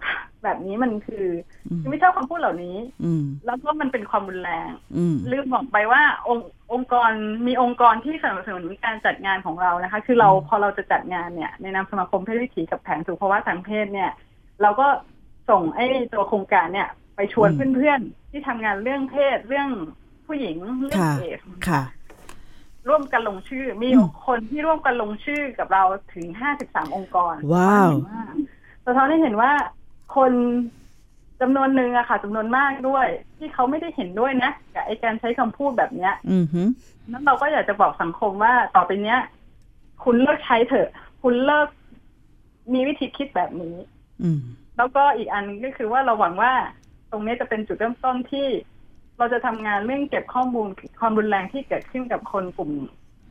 [0.45, 1.27] แบบนี้มันคือ
[1.71, 7.11] อคือไม่ชอบคำพูดเหล่านี้อืมแล้วก็มันเป็นความรุนแรงอืมลืมบอกไปว่าองค์องค์กร
[7.47, 14.11] มีองค์กรที่สนับสนุนการจัดงานของเรานะคะ คือเราพอเราจะจัดงานเนี่ย ในนามสมาคมเพศวิถีกับแผนสู่ภาวะทางเพศเนี่ย
[14.63, 14.87] เราก็
[15.51, 19.69] ส่งไอ้ตัวโครงการเนี่ย ไปชวนอืมเพื่อนๆที่ทำงานเรื่องเพศเรื่อง
[20.27, 21.83] ผู้หญิงเรื่องค่ะเอดส์ค่ะ
[22.89, 25.83] ร่วมกันลงชื่อ มีอืมคนที่ร่วมกันลงชื่อกับเรา
[26.15, 27.91] ถึงห้าสิบสามองค์กร ว้าว
[28.85, 29.53] สะท้อนให้เห็นว่า
[30.17, 30.33] คน
[31.41, 33.07] จำนวนหนึ่งอะค่ะจำนวนมากด้วย
[33.39, 36.63] ที่เขาไม่ได้เห็นด้วยนะกับไอการใช้คำพูดแบบเนี้ย อืมฮึ
[37.11, 39.21] นั้นเราก็อยากจะบอกสังคมว่าต่อไปเนี้ย
[40.05, 40.89] คุณเลิกใช้เถอะ
[41.23, 41.69] คุณเลิก
[42.73, 43.77] มีวิธีคิดแบบนี้
[44.23, 44.41] อืม
[44.77, 46.53] แล้วก็อีกอันก็คือว่าเราหวังว่า
[47.11, 48.47] ตรงนี้จะเป็นจุดเริ่มต้นที่
[49.19, 50.69] เราจะทำงานเรื่องเก็บข้อมูล
[51.01, 52.71] ความรุนแรงที่เกิดขึ้นกับคนกลุ่ม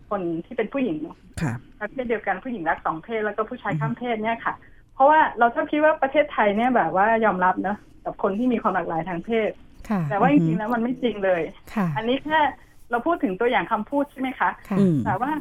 [0.09, 0.97] คนที่เป็นผู้หญิง
[1.41, 4.53] ค่ะประเภทเดียวกันผู้หญิงรักสองเพศแล้วก็ผู้ชายข้ามเพศเนี่ยค่ะ
[4.95, 9.49] เพราะว่าเราชอบคิดว่าประเทศไทยเนี่ยแบบว่ายอมรับเนอะกับคนที่มีความหลากหลายทางเพศ
[9.89, 11.41] ค่ะแต่ว่าจริงๆแล้วมันไม่จริงเลย
[11.73, 12.39] ค่ะอันนี้แค่
[12.91, 15.31] เราพูดถึงตัวอย่างคำพูดใช่ไหมคะค่ะอืมแต่ว่า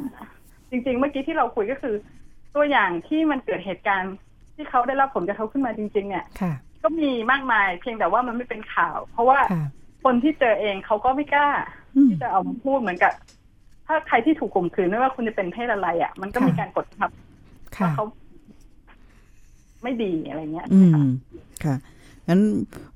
[0.70, 1.94] จริง ๆ เมื่อกี้ที่เราคุยก็คือ
[2.54, 4.14] ตัวอย่างที่มันเกิดเหตุการณ์
[4.54, 9.38] ที่เขาได้รับผลกระทบขึ้นมาจริง ๆ เนี่ยค่ะก็มีมากมายเพียงแต่ว่ามันไม่เป็นข่าว เพราะว่า
[10.02, 11.48] ค่ะคนที่เจอเองเขาก็ไม่กล้า
[11.96, 13.12] อืมที่จะเอามาพูดเหมือนกับ
[13.86, 17.10] ถ้าใครที่ถูกข่มขืนไม่ว่าคุณจะเป็นเพศอะไรอะ มันก็มีการกดทับ
[17.76, 18.04] ค่ะว่าเขา
[19.82, 20.92] ไม่ดีอะไรเงี้ยอืม
[21.64, 21.76] ค่ะ
[22.28, 22.40] งั้น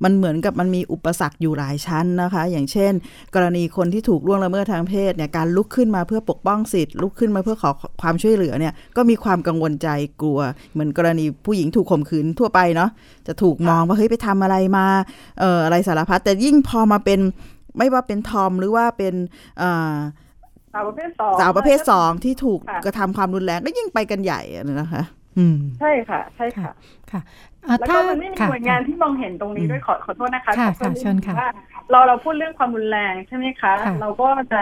[0.04, 2.92] มันเหมือนกับมันมีอุปสรรคอยู่หลายชั้นนะคะ อย่างเช่น
[3.34, 7.70] กรณีคนที่ถูกล่วงละเมิดทางเพศเนี่ยการลุกขึ้นมาเพื่อปกป้องสิทธิ์ลุกขึ้นมาเพื่อขอ
[8.02, 9.88] ความช่วยเหลือเนี่ยก็มีความกังวลใจ
[10.22, 10.40] กลัว
[10.72, 12.90] เหมือนกรณีผู้หญิงถูกข่มขืนทั่วไปเนาะ
[13.26, 14.86] จะถูกมองว่าเฮ้ยไปทำอะไรมา
[15.40, 17.20] เอ่ออะไรสารพัดแต่ยิ่งพอมาเป็น
[17.78, 19.14] ไม่ว่าเป็นทอมหรือว่าเป็น
[19.62, 19.96] อ่า
[20.74, 25.02] สาวประเภทสองสาวประเภทสองที่ถูกค่ะกระทำความรุนแรงก็ยิ่งไปกันใหญ่อะนะคะ
[25.38, 26.70] อืม ใช่ค่ะ ใช่ค่ะ
[27.10, 27.20] ค่ะ
[27.55, 31.50] อะ แล้วถ้าก็มันไม่มีค่ะหน่วยงานที่มองเห็นตรงนี้ด้วยขอขอโทษนะคะค่ะขอโทษค่ะนิดเชิญนึงค่ะว่า
[31.90, 34.60] เราเราพูดเรื่องความรุนแรงใช่ไหมคะค่ะเราก็จะ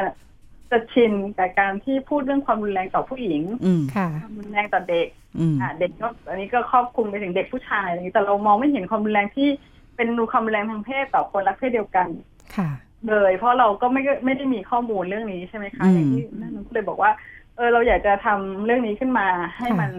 [0.70, 9.48] จะชินกับการที่พูดเรื่องความรุนแรงต่อผู้หญิงอืมค่ะความรุนแรงต่อเด็กอืมอ่าเด็กก็อันนี้ก็ครอบคลุมไปถึงเด็กผู้ชายอะไรอย่างนี้แต่เรามองไม่เห็นความรุนแรงที่
[9.96, 12.09] เป็นความรุนแรงทางเพศต่อคนรักเพศเดียวกัน
[12.57, 12.70] ค่ะ
[13.09, 17.11] เลยเพราะเราก็ไม่ไม่ได้มีข้อมูลเรื่องนี้ใช่ไหมคะอืมอย่างที่นั่นก็เลยบอกว่า
[17.57, 19.26] เออเราอยากจะทำเรื่องนี้ขึ้นมา
[19.59, 19.90] ให้มัน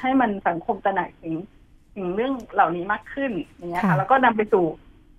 [0.00, 1.34] ให้มันสังคมตระหนักถึง
[1.96, 4.64] ถึงเรื่องเหล่านี้มากขึ้นอย่างเงี้ยค่ะค่ะแล้วก็นำไปสู่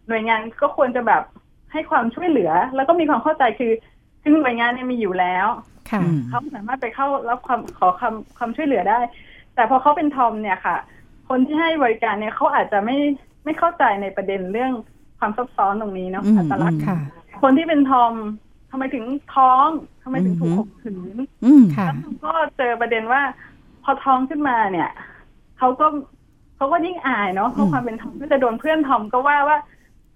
[0.07, 1.23] หน่วยงานก็ควรจะแบบ
[1.71, 3.71] ให้ความช่วยเหลือ แล้วก็มีความเข้าใจคือ
[4.21, 5.47] คือหน่วยงานเนี่ยมีอยู่แล้ว
[5.91, 8.99] ค่ะอืมเขาสามารถไปเข้ารับความขอคำความช่วยเหลือได้
[9.55, 10.78] แต่พอเขาเป็นทอมเนี่ยค่ะ
[11.30, 12.97] คนที่ให้บริการเนี่ยเขาอาจจะไม่
[13.43, 14.71] ไม่เข้าใจในประเด็นเรื่อง
[15.19, 16.97] ความซับซ้อนตรงนี้เนาะอืมอัตลักษณ์ค่ะ
[17.41, 18.13] คนที่เป็นทอม
[18.71, 19.05] ทำไมถึง
[19.36, 19.67] ท้อง
[20.03, 23.21] ทำไมถึงถูกอืมข่มขืนอืมค่ะแล้วก็เจอประเด็นว่า
[23.84, 24.89] พอท้องขึ้นมาเนี่ย
[25.57, 25.88] เขาก็
[26.58, 29.58] เขาก็ยิ่งอายเนาะเพราะความเป็นทอมก็จะโดนเพื่อนทอมก็ว่าว่า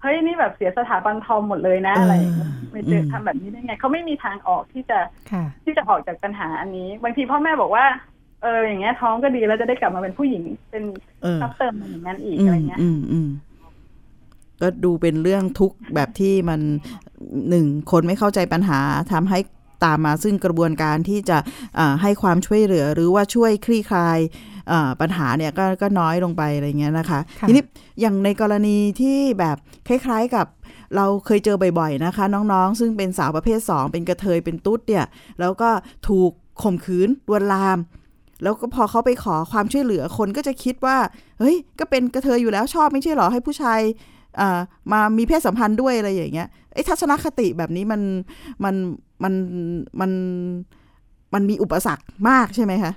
[0.02, 4.98] เฮ้ยนี่แบบเสียสถาบันทอมหมดเลยนะอะไรอย่างเงี้ยไม่เจอทำแบบนี้ได้ไงเขาไม่มีทางออกที่จะ
[5.32, 7.86] ค่ะที่จะออกจากปัญหาอันนี้ บางทีพ่อแม่บอกว่า
[8.42, 10.84] เอออย่างเงี้ยท้องก็ดีแล้วจะได้กลับมาเป็นผู้หญิงเป็น
[11.22, 13.28] เออซับเติมอย่างนั้นอีกอือะไรมเงี้ยอืมอืม
[14.60, 16.60] ก็ดูเป็นเรื่องทุกข์แบบที่มัน
[17.48, 18.80] หนึ่งคนไม่เข้าใจปัญหา
[19.12, 19.38] ทำให้
[19.84, 21.38] ตามมาซึ่งกระบวนการที่จะ
[21.78, 24.49] อ่าให้ความช่วยเหลือ หรือว่าช่วยคลี่คลายอ่า
[25.00, 27.64] ปัญหาเนี่ยก็ก็น้อยลงไปอะไรเงี้ยนะคะค่ะทีนี้
[28.00, 29.56] อย่างในกรณีที่แบบ
[29.88, 30.46] คล้ายๆกับ
[30.96, 35.04] เราเคยเจอบ่อยๆนะคะ น้องๆ ซึ่งเป็นสาวประเภท 2 เป็นกระเทยเป็นตุ๊ดเนี่ย
[35.40, 35.70] แล้วก็
[36.08, 36.30] ถูก
[36.62, 37.78] ข่มขืนลวนลาม
[38.42, 40.96] แล้วก็พอเขาไปขอความช่วยเหลือคนก็จะคิดว่า
[41.38, 43.80] เฮ้ย ก็เป็นกระเทยอยู่แล้วชอบไม่ใช่เหรอให้ผู้ชาย
[44.40, 44.58] อ่า
[44.92, 48.00] มามีเพศสัมพันธ์ด้วยอะไรอย่างเงี้ยไอ้ทัศนคติแบบนี้มัน
[48.64, 48.74] มัน
[49.22, 49.34] มัน
[50.00, 50.10] มัน
[51.34, 52.92] มันมีอุปสรรคมากใช่ไหมคะ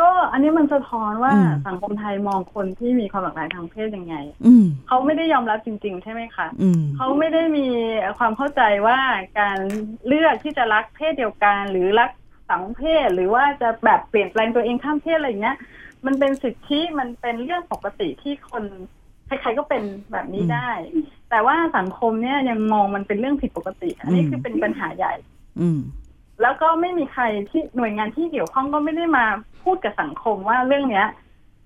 [0.00, 7.66] ก็อันนี้มันสะท้อนว่าอืม สังคมไทยมองคนที่มีความหลากหลายทางเพศยังไง อืม เขาไม่ได้ยอมรับจริง ๆ ใช่ไหมคะ อืม เขาไม่ได้มี
[8.18, 8.98] ความเข้าใจว่า
[9.40, 9.58] การ
[10.06, 12.10] เลือกที่จะรักเพศเดียวกัน หรือรัก
[12.50, 15.56] สองเพศ หรือว่าจะแบบเปลี่ยนแปลงตัวเองข้ามเพศอะไรอย่างเงี้ย
[16.06, 18.64] มันเป็นสิทธิมันเป็นเรื่องปกติที่คน
[19.26, 19.82] ใครๆก็เป็น
[20.12, 20.70] แบบนี้ได้
[21.30, 25.14] แต่ว่าสังคมเนี่ยยังมองมันเป็นเรื่องผิดปกติ อันนี้คือเป็นปัญหาใหญ่
[25.60, 25.80] อืม
[26.42, 29.26] แล้วก็ไม่มีใครที่หน่วยงานที่เกี่ยวข้องก็ไม่ได้มา
[29.64, 31.06] พูดกับสังคมว่าเรื่องเนี้ย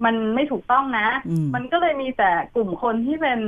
[0.05, 3.40] มันไม่ถูกต้องนะอืมมันก็เลยมีแต่กลุ่มคนที่เป็น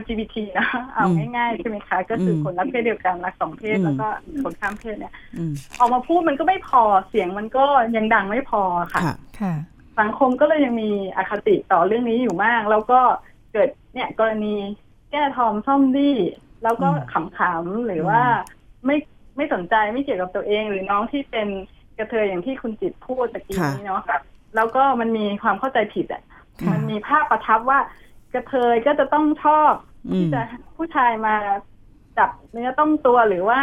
[0.00, 4.08] LGBT นะ เอาอืมง่ายๆใช่ไหมคะ ก็คืออมคนรักเพศเดียวกันรักสองเพศอืมแล้วก็
[4.42, 7.64] คนข้ามเพศเนี่ยอืมออกมาพูดมันก็ไม่พอเสียงมันก็
[7.96, 9.54] ยังดังไม่พอค่ะค่ะค่ะ
[10.00, 13.00] สังคมก็เลยยังมีอคติต่อเรื่องนี้อยู่มาก แล้วก็
[13.52, 14.54] เกิดเนี่ยกรณี
[15.10, 16.16] แก้ทอมซ่อมดี้
[16.64, 18.22] แล้วก็ขำๆหรือว่า
[18.86, 18.96] ไม่
[19.36, 21.48] ไม่สนใจไม่เกี่ยวกับตัวเอง หรือน้องที่เป็น
[21.98, 24.02] กระเทยอย่างที่คุณจิตพูดตะกี้นี้เนาะ
[24.56, 27.78] แล้วก็มันมีความเข้าใจผิดอะค่ะมันมีภาพประทับว่า
[28.34, 29.72] กะเทยก็จะต้องชอบ
[30.08, 30.40] อืมที่จะ
[30.76, 31.34] ผู้ชายมา
[32.18, 33.58] จับเนื้อต้องตัวหรือว่า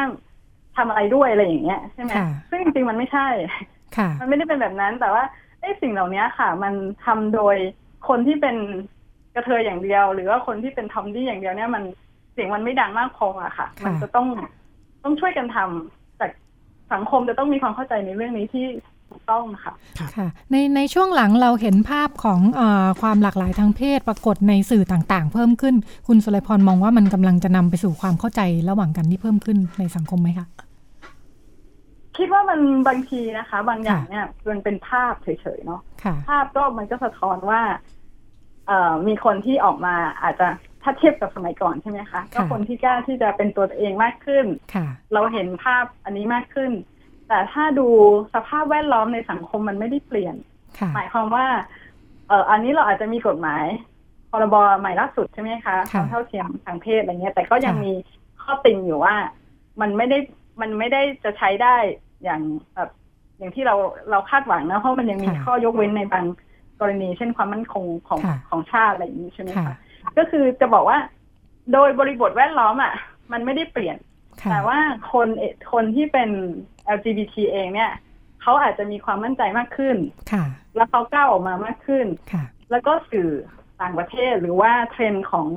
[0.78, 3.28] ทำอะไรด้วยอะไรอย่างเงี้ยใช่ไหมค่ะซึ่งจริงๆมันไม่ใช่
[3.98, 5.24] ค่ะ มันไม่ได้เป็นแบบนั้นแต่ว่า
[5.62, 6.74] ไอ้สิ่งเหล่านี้ค่ะ มัน
[7.06, 7.56] ทำโดย
[8.08, 8.56] คนที่เป็น
[9.36, 11.84] กะเทยอย่างเดียว หรือว่าคนที่เป็นทอมดี้อย่างเดียวเนี่ยมัน
[12.34, 14.28] เสียงมันไม่ดังมากพออะค่ะค่ะมันจะต้อง
[15.04, 16.05] ต้องช่วยกันทำแต่
[16.94, 18.66] สังคมจะต้องมีความเข้าใจในเรื่องนี้ที่
[19.10, 19.74] ถูกต้องค่ะ
[20.16, 25.76] ค่ะ ในในช่วงหลังเราเห็นภาพของเออความหลากหลายทางเพศปรากฏในสื่อต่างๆ เพิ่มขึ้น
[26.08, 30.48] คุณสุรพรมองว่ามันกำลังจะนำไปสู่ความเข้าใจระหว่างกันที่เพิ่มขึ้นในสังคมไหมคะ
[32.18, 35.28] คิดว่ามันบางทีนะคะ บางอย่างเนี่ยมันเป็นภาพเฉ
[35.58, 37.62] ยๆเนาะค่ะภาพก็มันก็สะท้อนว่า
[38.68, 40.48] เอ่อมีคนที่ออกมาอาจจะ
[40.86, 46.72] ถ้าเทียบกับสมัยก่อนใช่ไหมคะก็คนที่กล้าที่จะเป็นตัวเองมากขึ้นค่ะเราเห็นภาพอันนี้มากขึ้น
[47.28, 47.88] แต่ถ้าดู
[48.34, 50.36] สภาพแวดล้อมในสังคมมันไม่ได้เปลี่ยน
[50.80, 51.46] ค่ะหมายความว่า
[52.28, 53.66] เอ่ออันนี้เราอาจจะมีกฎหมาย
[54.32, 57.94] พรบใหม่ล่าสุดใช่ไหมคะคค่ะวามเท่าเทียมทางเพศอะไรเงี้ย แต่ก็ยังค่ะมี
[58.44, 59.16] ข้อติงอยู่ว่า
[59.82, 60.18] มันไม่ได้
[60.62, 61.76] มันไม่ได้จะใช้ได้
[62.24, 62.42] อย่าง
[62.76, 62.90] แบบ
[63.38, 63.76] อย่างที่เรา
[64.10, 66.26] เราคาดหวังนะเพราะมันยังมีค่ะข้อยกเว้นในบาง
[66.80, 69.76] กรณี เช่นความมั่นคงของค่ะของชาติอะไรอย่างนี้ใช่ไหมค่ะคะ
[70.18, 71.00] ก็คือจะบอกว่า
[71.74, 72.94] โดยบริบทแวดล้อมอะ
[73.32, 73.98] มันไม่ได้เปลี่ยน
[74.42, 74.80] ค่ะแต่ว่า
[75.14, 75.44] คนเอ
[75.74, 76.30] คนที่เป็น
[76.96, 77.92] LGBT เองเนี่ย
[78.42, 79.98] เขาอาจจะมีความมั่นใจมากขึ้น
[80.32, 80.46] ค่ะ
[80.76, 83.30] แล้วเขาก้าวออกมามากขึ้นค่ะ แล้วก็สื่อ
[83.82, 85.48] ต่างประเทศหรือว่าเทรนด์ของ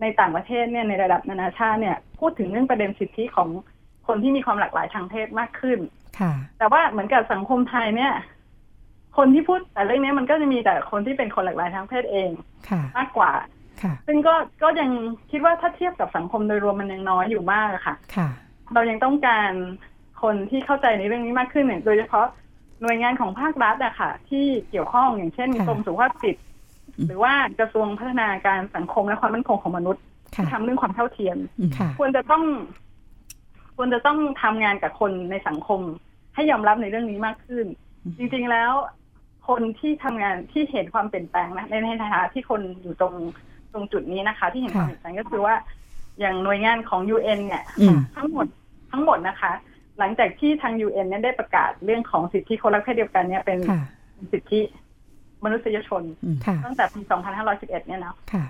[0.00, 3.48] ในต่างประเทศเนี่ยในระดับนานาชาติเนี่ย พูดถึงเรื่องประเด็นสิทธิของ
[4.06, 5.78] คนที่มีความหลากหลายทางเพศมากขึ้น
[6.20, 8.12] ค่ะ แต่ว่าเหมือนกับสังคมไทยเนี่ย
[9.16, 12.30] คนที่พูดแต่เรื่องนี้มันก็จะมีแต่คนที่เป็นคนหลากหลายทางเพศเอง
[12.68, 13.50] ค่ะมากกว่าค่ะ
[14.06, 14.90] ซึ่งก็ก็ยัง
[15.30, 18.28] คิดว่าถ้าเทียบกับสังคมโดยรวมมันยังน้อยอยู่มากอะค่ะค่ะ
[18.74, 19.50] เรายังต้องการ
[20.22, 22.26] คนที่เข้าใจในเรื่องนี้มากขึ้นเนี่ยโดยเฉพาะ
[22.82, 26.36] หน่วยงานของภาครัฐอะค่ะ ที่เกี่ยวข้องอย่างเช่นค่ะกรมสุขภาพจิต
[27.06, 30.02] หรือว่ากระทรวงพัฒนาการสังคมและความมั่นคงของมนุษย์
[30.36, 31.38] ค่ะที่ทำเรื่องความเท่าเทียม
[31.78, 32.44] ค่ะควรจะต้อง
[33.76, 35.80] ควรจะต้องทำงานกับคนในสังคม
[36.34, 37.66] ให้ยอมรับในเรื่องนี้มากขึ้น
[38.18, 38.72] จริง ๆแล้ว
[39.48, 43.14] คนที่ทำงานที่เห็นความเปลี่ยนแปลงนะในในฐานะที่คนอยู่ตรง
[43.74, 45.54] ตรงจุดนี้นะคะ ที่เห็นความเปลี่ยนแปลงก็คือว่า
[46.20, 48.46] อย่างหน่วยงานของ UN เนี่ยอืมทั้งหมด
[48.92, 49.52] ทั้งหมดนะคะ
[49.98, 53.82] หลังจากที่ทาง UN เนี่ยได้ประกาศเรื่องของสิทธิคนรักเพศเดียวกันเนี่ยเป็นค่ะ
[54.32, 54.60] สิทธิ
[55.44, 56.02] มนุษยชน
[56.46, 57.00] ค่ะตั้งแต่ปี
[57.40, 58.44] 2511 เนี่ยนะค่ะ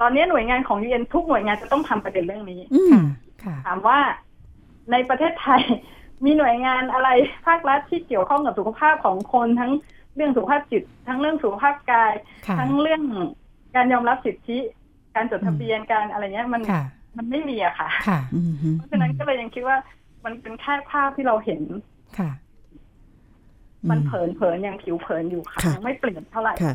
[0.00, 2.98] ตอนนี้หน่วยงานของ UN ทุกหน่วยงานจะต้องทำประเด็นเรื่องนี้อืม
[3.44, 3.98] ค่ะถามว่า
[4.92, 5.62] ในประเทศไทย
[6.24, 7.08] มีหน่วยงานอะไร
[7.46, 9.72] ภาครัฐที่เกี่ยวข้องกับสุขภาพของคนทั้ง
[10.14, 12.12] เรื่องสุขภาพจิต ทั้งเรื่องสุขภาพกาย
[12.46, 13.02] ค่ะทั้งเรื่อง
[13.74, 14.58] การยอมรับสิทธิ
[15.14, 16.82] การจดทะเบียนการอะไรเงี้ยมันค่ะ
[17.18, 19.76] มันไม่มีอะค่ะค่ะอืมฮึเพราะฉะนั้นก็เลยยังคิดว่า
[20.24, 21.60] มันเป็นแค่ภาพที่เราเห็น
[22.18, 22.30] ค่ะ
[23.90, 26.74] มันเผินเผินๆยังผิวเผินอยู่ค่ะค่ะยังไม่เปลี่ยนเท่าไหร่ค่ะ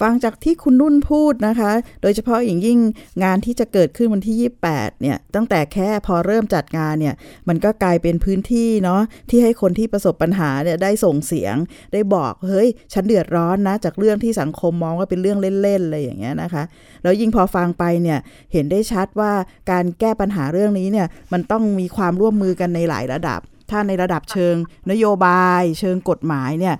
[0.00, 2.78] ฟังจากที่คุณนุ่นพูดนะคะ โดยเฉพาะอย่างยิ่ง
[3.22, 7.14] งานที่จะเกิดขึ้นวันที่ 28 เนี่ย ตั้งแต่แค่พอเริ่มจัดงานเนี่ย
[7.48, 9.00] มันก็กลายเป็นพื้นที่เนาะ
[9.30, 11.56] ที่ให้คนที่ประสบปัญหาเนี่ยได้ส่งเสียง
[11.92, 16.62] ได้บอก เฮ้ย ฉันเดือดร้อนนะ จากเรื่องที่สังคมมองว่าเป็นเรื่องเล่นๆอะไรอย่างเงี้ยนะคะ
[17.02, 18.18] แล้วยิ่งพอฟังไปเนี่ย
[18.52, 19.32] เห็นได้ชัดว่า
[19.70, 23.40] การแก้ปัญหาเรื่องนี้เนี่ย มันต้องมีความร่วมมือกันในหลายระดับ
[23.70, 24.54] ถ้าในระดับเชิง
[24.90, 26.74] นโยบาย เชิงกฎหมายเนี่ย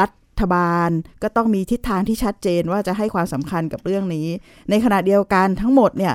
[0.00, 0.10] รัฐ
[0.52, 0.90] บาล
[1.22, 4.26] ก็ต้องมีทิศทางที่ชัดเจนว่าจะให้ความสำคัญกับเรื่องนี้
[4.70, 6.14] ในขณะเดียวกันทั้งหมดเนี่ย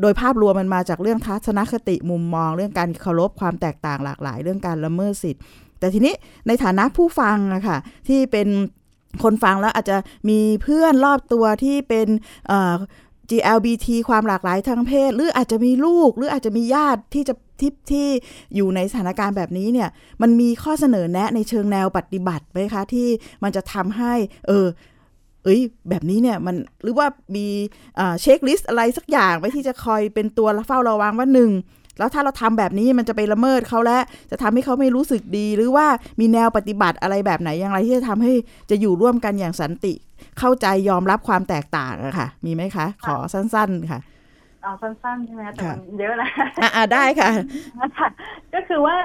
[0.00, 5.42] โดยภาพรวมมันมาจากเรื่องทัศนคติมุมมอง เรื่องการเคารพความแตกต่างหลากหลาย เรื่องการละเมิดสิทธิ์
[5.78, 6.14] แต่ทีนี้
[6.46, 7.78] ในฐานะผู้ฟังอะค่ะ
[8.08, 8.48] ที่เป็น
[9.22, 9.96] คนฟังแล้วอาจจะ
[10.28, 12.08] มีเพื่อนรอบตัวที่เป็น
[13.30, 18.08] GLBT ความหลากหลายทางเพศ หรืออาจจะมีลูก หรืออาจจะมีญาติที่จะทิปที่
[18.54, 19.88] อยู่ในสถานการณ์แบบนี้เนี่ย
[20.22, 23.08] มันมีข้อเสนอแนะในเชิงแนวปฏิบัติไหมคะ ที่
[23.42, 24.12] มันจะทำให้
[24.46, 24.66] เออ
[25.44, 27.46] เอ้ย แบบนี้เนี่ยมันหรือว่ามี
[28.20, 31.50] เช็คลิสต์อะไรสักอย่างไว้ที่จะคอยเป็นตัวเฝ้าระวังว่าหนึ่ง
[31.98, 33.98] แล้วถ้าเราทำแบบนี้มันจะไปละเมิดเขาและ
[34.30, 35.86] จะทำให้เขาไม่รู้สึกดี หรือว่า
[36.20, 38.32] มีแนวปฏิบัติอะไรแบบไหนอย่างไรที่จะทำให้
[38.70, 39.94] จะอยู่ร่วมกันอย่างสันติ
[40.38, 44.00] เข้าใจยอมรับความแตกต่างอะค่ะ มีไหมคะ ขอสั้น ๆ ค่ะ
[44.62, 46.30] เอาสั้นๆใช่ไหมแต่มันเยอะนะ
[46.62, 47.30] อ่าได้ค่ะ
[48.54, 48.96] ก็คือว่า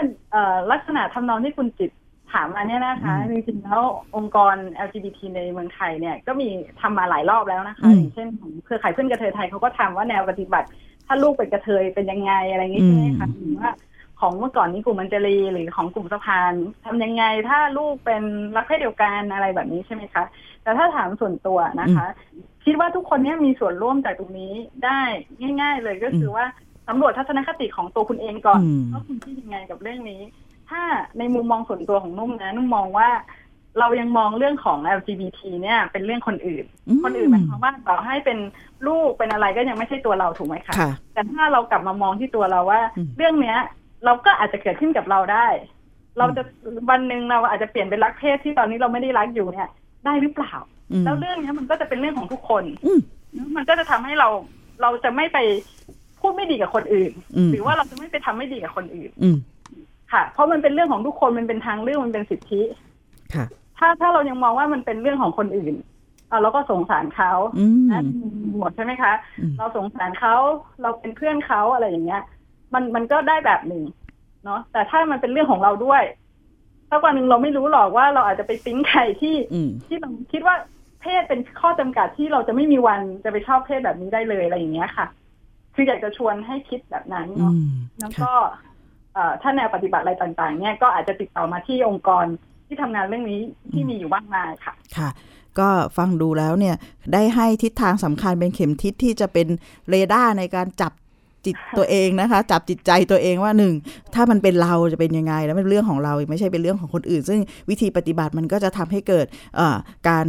[0.71, 1.91] ลักษณะทำนองที่คุณจิต
[2.33, 3.81] ถามมาเนี่ยนะคะจริงๆแล้ว
[4.15, 4.55] องค์กร
[4.87, 6.47] LGBT ในเมืองไทยเนี่ยก็มี
[6.81, 10.67] ทำมาหลายรอบแล้วนะคะอย่างเช่นของเครือข่ายเพื่อนกระเทยไทยเขาก็ทำว่าแนวปฏิบัติ
[11.09, 13.71] ถ้าลูกเป็นกระเทยเป็นยังไงอะไรอย่างนี้ใช่ไหมคะหรือว่า
[14.19, 16.53] ของเมื่อก่อนนี้กลุ่มมันเจรีหรือของกลุ่มสะพาน
[16.85, 18.23] ทำยังไงถ้าลูกเป็น
[18.55, 20.23] รักเพศเดียวกันอะไรแบบนี้ใช่ไหมคะ
[20.63, 22.07] แต่ถ้าถามส่วนตัวนะคะ
[22.65, 24.53] คิดว่าทุกคนเนี้ยมีส่วนร่วมจากตรงนี้
[24.85, 25.01] ได้
[25.61, 26.45] ง่าย ๆ เลยก็คือว่า
[26.87, 30.21] สำรวจทัศนคติของตัวคุณเองก่อนว่าคุณคิดยังไงกับเรื่องนี้
[30.69, 30.81] ถ้า
[31.19, 33.09] ในมุมมองส่วนตัวของนุ่มนะนุ่มมองว่า
[33.79, 36.65] เรายังมองเรื่องของ LGBT เนี่ย เป็นเรื่องคนอื่น
[37.03, 38.37] คนอื่นหมายความว่าต่อให้เป็น
[38.87, 40.75] ลูกเป็นอะไรก็ยังไม่ใช่ตัวเราถูกไหมคะ
[41.13, 42.81] แต่ถ้าเรากลับมามองที่ตัวเราว่า
[43.17, 43.57] เรื่องเนี้ย
[44.05, 45.47] เราก็อาจจะเกิดขึ้นกับเราได้
[46.17, 46.43] เราจะ
[46.89, 49.69] วันหนึ่งเราอาจจะเปลี่ยนเป็นรักเพศที่ตอนนี้เราไม่ได้รักอยู่เนี่ย
[50.05, 50.53] ได้หรือเปล่า
[51.05, 52.63] แล้วเรื่องนี้มันก็จะเป็นเรื่องของทุกคน
[53.55, 54.29] มันก็จะทำให้เรา
[54.81, 55.37] เราจะไม่ไป
[56.19, 57.11] พูดไม่ดีกับคนอื่น
[57.51, 59.11] หรือว่าเราจะไม่ไปทำไม่ดีกับคนอื่น
[60.13, 62.61] ค่ะ เพราะมันเป็นเรื่องของทุกคนมันเป็นทางเรื่องมันเป็นสิทธิ
[63.35, 63.45] ค่ะ
[63.79, 65.75] ถ้าถ้าเรายังมองว่ามันเป็นเรื่องของคนอื่น
[66.29, 67.31] เอาเราก็สงสารเขา
[67.91, 68.03] นะ
[68.57, 69.13] หมดใช่ไหมคะ
[69.57, 70.35] เราสงสารเขา
[70.81, 72.21] เราเป็นเพื่อนเขาอะไรอย่างเงี้ย
[72.73, 73.83] มันมันก็ได้แบบหนึ่ง
[74.45, 76.03] เนาะแต่ถ้ามันเป็นเรื่องของเราด้วย
[76.89, 79.35] ถ้าวันหนึ่งเราไม่รู้หรอกว่าเราอาจจะไปปิ๊งใครที่
[79.85, 80.55] ที่เราคิดว่า
[81.01, 85.05] เพศเป็นข้อจำกัดที่เราจะไม่มีวันจะไปชอบเพศแบบนี้ได้เลยอะไรอย่างเงี้ยค่ะ
[85.75, 87.53] คืออยากจะชวนให้คิดแบบนั้นเนาะ
[87.99, 88.31] แล้วก็
[89.41, 92.25] ถ้าแนวปฏิบัติอะไรต่าง ๆ เนี่ยก็อาจจะติดต่อมาที่องค์กร
[92.69, 93.41] ที่ทำงานเรื่องนี้
[93.73, 95.09] ที่มีอยู่มากมายค่ะ ค่ะ
[95.59, 96.75] ก็ฟังดูแล้วเนี่ย
[97.13, 99.47] ได้ให้ทิศทางสำคัญเป็นเข็มทิศที่จะเป็น
[99.89, 100.91] เรดาร์ในการจับ
[101.45, 103.73] จิตตัวเองนะคะ จับจิตใจตัวเองว่าหนึ่ง
[104.15, 109.25] ถ้ามันเป็นเราจะเป็นยังไง แล้วเป็นเรื่องของเราไม่ใช่เป็นเรื่องของคนอื่น ซึ่งวิธีปฏิบัติมันก็จะทำให้เกิด
[110.09, 110.25] การ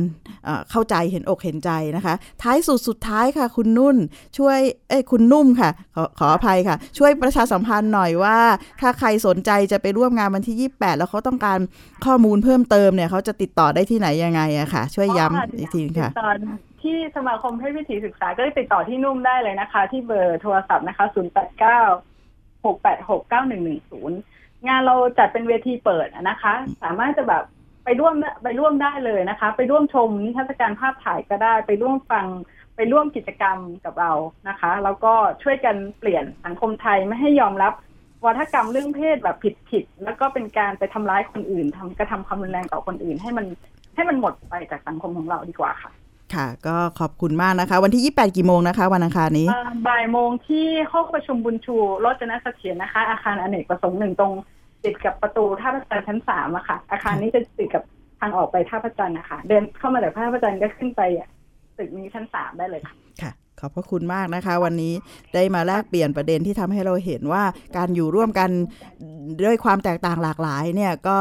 [0.70, 3.96] เข้าใจเห็นอกเห็นใจนะคะ ท้ายสุดสุดท้ายค่ะ คุณนุ่น
[4.38, 4.58] ช่วย
[4.88, 8.38] เอ้คุณนุ่มค่ะขอขออภัยค่ะ ช่วยประชาสัมพันธ์หน่อยว่า
[8.80, 11.58] ถ้าใครสนใจจะไปร่วมงานวันที่ 28 แล้วเขาต้องการ
[12.04, 16.10] ข้อมูลเพิ่มเติมเนี่ยเขาจะติดต่อได้ที่ไหนยังไงอะค่ะ ช่วยย้ำอีกทีค่ะ
[16.82, 26.52] ที่สมาคมเพศวิถีศึกษาก็ติดต่อที่นุ่มได้เลยนะคะ ที่เบอร์โทรศัพท์นะคะ0 8 9 6 8 6 9 1 1 0งานเราจัดเป็นเวทีเปิดนะคะ
[26.82, 27.44] สามารถจะแบบ
[27.84, 32.26] ไปร่วมไปร่วมได้เลยนะคะ ไปร่วมชมนิทรรศการภาพถ่ายก็ได้ ไปร่วมฟัง
[32.76, 34.12] ไปร่วมกิจกรรมกับเรา
[34.48, 35.12] นะคะ แล้วก็
[35.42, 37.72] ช่วยกันเปลี่ยนสังคมไทยไม่ให้ยอมรับ
[38.24, 43.46] วัฒกรรมเรื่องเพศแบบผิดผิดแล้วก็เป็นการไปทำร้ายคนอื่นทำกระทำความรุนแรงต่อคนอื่น ให้มัน
[43.94, 45.92] ให้มันหมดไปจากสังคมของเราดีกว่าค่ะ
[46.34, 49.48] ค่ะ ก็ขอบคุณมากนะคะ วันที่ 28 กี่โมงนะคะ วันอังคารนี้
[49.88, 54.32] บ่ายโมงที่ห้องประชุมบุญชูรจนเสถียรนะคะ อาคารอเนกประสงค์หนึ่งตรง
[54.84, 57.82] ติดกับประตูท่าพระจันทร์ชั้นสามอะค่ะ อาคารนี้จะติดกับ
[58.20, 61.02] ทางออกไปท่าพระจันทร์นะคะ เดินเข้ามาจากท่าพระจันทร์ก็ขึ้นไป
[61.78, 64.94] ตึกนี้ชั้นสามได้เลยค่ะค่ะ ขอบพระคุณมากนะคะ วันนี้
[65.34, 67.42] ได้มาแลกเปลี่ยนประเด็นที่ทำให้เราเห็นว่า
[67.76, 68.50] การอยู่ร่วมกัน
[69.44, 71.18] ด้วยความแตกต่างหลากหลายเนี่ยก็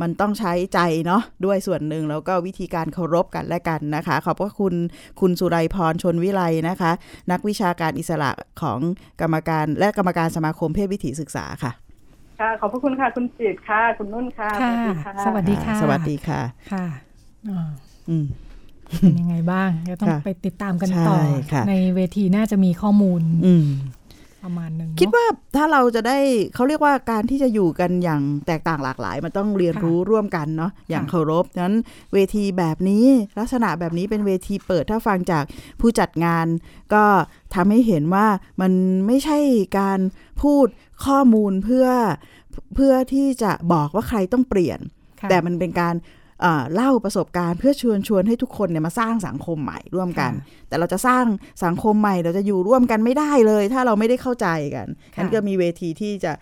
[0.00, 4.74] มันต้องใช้ใจเนาะด้วยส่วนหนึ่งแล้วก็วิธีการเคารพกันและกันนะคะ ขอบพระคุณ
[5.20, 6.92] คุณสุไรพรชนวิไลนะคะ
[7.30, 8.30] นักวิชาการอิสระ
[8.62, 8.78] ของ
[9.20, 11.72] กรรมการและกรรมการสมาคมเพศวิถีศึกษาค่ะ
[12.40, 14.50] ค่ะ ขอบพระคุณค่ะ คุณจิตค่ะ คุณนุ่นค่ะ
[15.26, 16.40] สวัสดีค่ะ สวัสดีค่ะ
[16.72, 16.86] ค่ะ
[18.10, 18.26] อืม
[18.98, 21.16] เป็นยังไงบ้างก็ต้องไปติดตามกันต่อ
[21.68, 23.22] ในเวทีน่าจะมีข้อมูล
[24.46, 25.24] ประมาณนึงคิดว่า
[25.56, 26.18] ถ้าเราจะได้
[26.54, 31.72] เขาเรียกว่าการที่จะอยู่กันอย่างแตกต่างหลากหลาย มันต้องเรียนรู้ร่วมกันเนาะอย่างเคารพนั้น
[32.12, 33.06] เวทีแบบนี้
[33.38, 35.44] ลักษณะแบบนี้เป็นเวทีเปิดถ้าฟังจาก
[35.80, 36.46] ผู้จัดงาน
[36.94, 37.04] ก็
[37.54, 38.26] ทำให้เห็นว่า
[38.60, 38.72] มัน
[39.06, 39.38] ไม่ใช่
[39.78, 40.00] การ
[40.42, 40.66] พูด
[41.06, 41.86] ข้อมูลเพื่อ
[42.74, 44.78] เพื่อที่จะบอกว่าใครต้องเปลี่ยน
[45.30, 45.94] แต่มันเป็นการ
[46.74, 50.32] เล่าประสบการณ์เพื่อชวนชวนให้ทุกคนเนี่ยมาสร้างสังคมใหม่ร่วมกัน
[50.68, 51.24] แต่เราจะสร้าง
[51.64, 54.86] สังคมใหม่ เราจะอยู่ร่วมกันไม่ได้เลย ถ้าเราไม่ได้เข้าใจกัน
[55.16, 56.32] นั้นก็มีเวทีที่จะ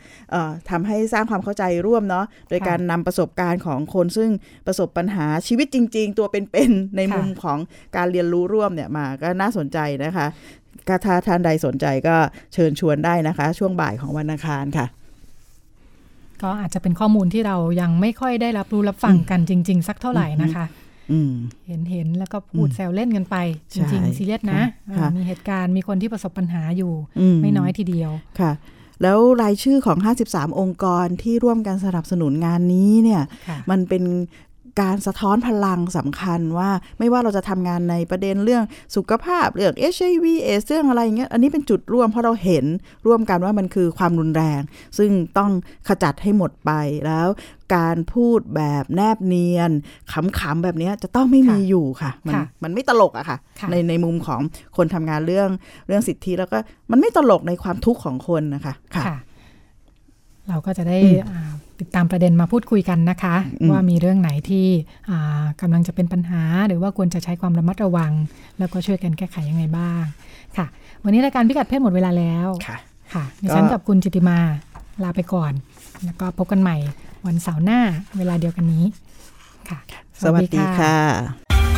[0.70, 4.30] ทำให้สร้างความเข้าใจร่วมเนาะโดยการนำประสบการณ์ของคนซึ่ง
[4.66, 7.58] ประสบปัญหาชีวิตจริง ๆ ตัวเป็นๆในมุมของ
[7.96, 10.26] การเรียนรู้ร่วมเนี่ยมาก็น่าสนใจนะคะ
[11.06, 12.16] ถ้าท่านใดสนใจก็
[12.54, 14.86] เชิญชวนได้นะคะ ช่วงบ่ายของวันอังคารค่ะ
[16.42, 20.64] ก็อาจจะเป็นข้อมูลที่เรายังไม่ค่อยได้รับรู้รับฟังกันจริง ๆ สักเท่าไหร่นะคะ
[21.12, 21.32] อืม
[21.66, 23.36] เห็นเห็นแล้วก็พูดอืมแซวเล่นกันไป
[23.72, 24.60] จใช่ริงๆซีเรียสนะ
[24.98, 28.10] ค่ะเออมีเหตุการณ์มีคนที่ประสบปัญหาอยู่อืมไม่น้อยทีเดียว
[28.40, 28.52] ค่ะ
[29.02, 34.02] แล้วรายชื่อของ 53 องค์กรที่ร่วมกันสนับสนุนงานนี้เนี่ยค่ะมันเป็น
[34.80, 38.64] การสะท้อนพลังสำคัญว่าไม่ว่าเราจะทำงานในประเด็นเรื่อง
[38.96, 42.64] สุขภาพเรื่อง HIV เอสเรื่องอะไรอย่างเงี้ยอันนี้เป็นจุดร่วมเพราะเราเห็น
[43.06, 44.60] ร่วมกันว่ามันคือความรุนแรง
[44.98, 45.50] ซึ่งต้อง
[45.88, 46.70] ขจัดให้หมดไป
[47.06, 47.28] แล้ว
[47.76, 49.70] การพูดแบบแนบเนียน
[50.12, 54.40] ขำๆแบบเนี้ยจะต้องไม่มีอยู่ค่ะ มันค่ะมันไม่ตลกอะค่ะค่ะในในมุมของ
[54.76, 55.48] คนทำงานเรื่อง
[55.86, 56.58] เรื่องสิทธิแล้วก็
[56.90, 59.18] มันไม่ตลกในความทุกข์ของคนนะคะค่ะค่ะ
[60.48, 61.42] เราก็จะได้อืมอ่า
[61.80, 64.66] ติดตามประเด็นมาพูดคุยกันนะคะอืมว่ามีเรื่องไหนที่
[65.10, 68.12] อ่ากำลังจะเป็นปัญหา หรือว่าควรจะใช้ความระมัดระวัง
[68.58, 70.02] แล้วก็ช่วยกันแก้ไขยังไงบ้าง
[70.56, 70.66] ค่ะ
[71.04, 72.76] วันนี้รายการพิกัดเพศหมดเวลาแล้วค่ะ
[73.14, 74.38] ค่ะดิฉันก็กับคุณจิติมา
[75.02, 75.52] ลาไปก่อน
[76.04, 76.76] แล้วก็พบกันใหม่
[77.26, 77.80] วันเสาร์หน้า
[78.18, 78.84] เวลาเดียวกันนี้
[79.68, 79.78] ค่ะ
[80.22, 81.77] สวัสดีค่ะ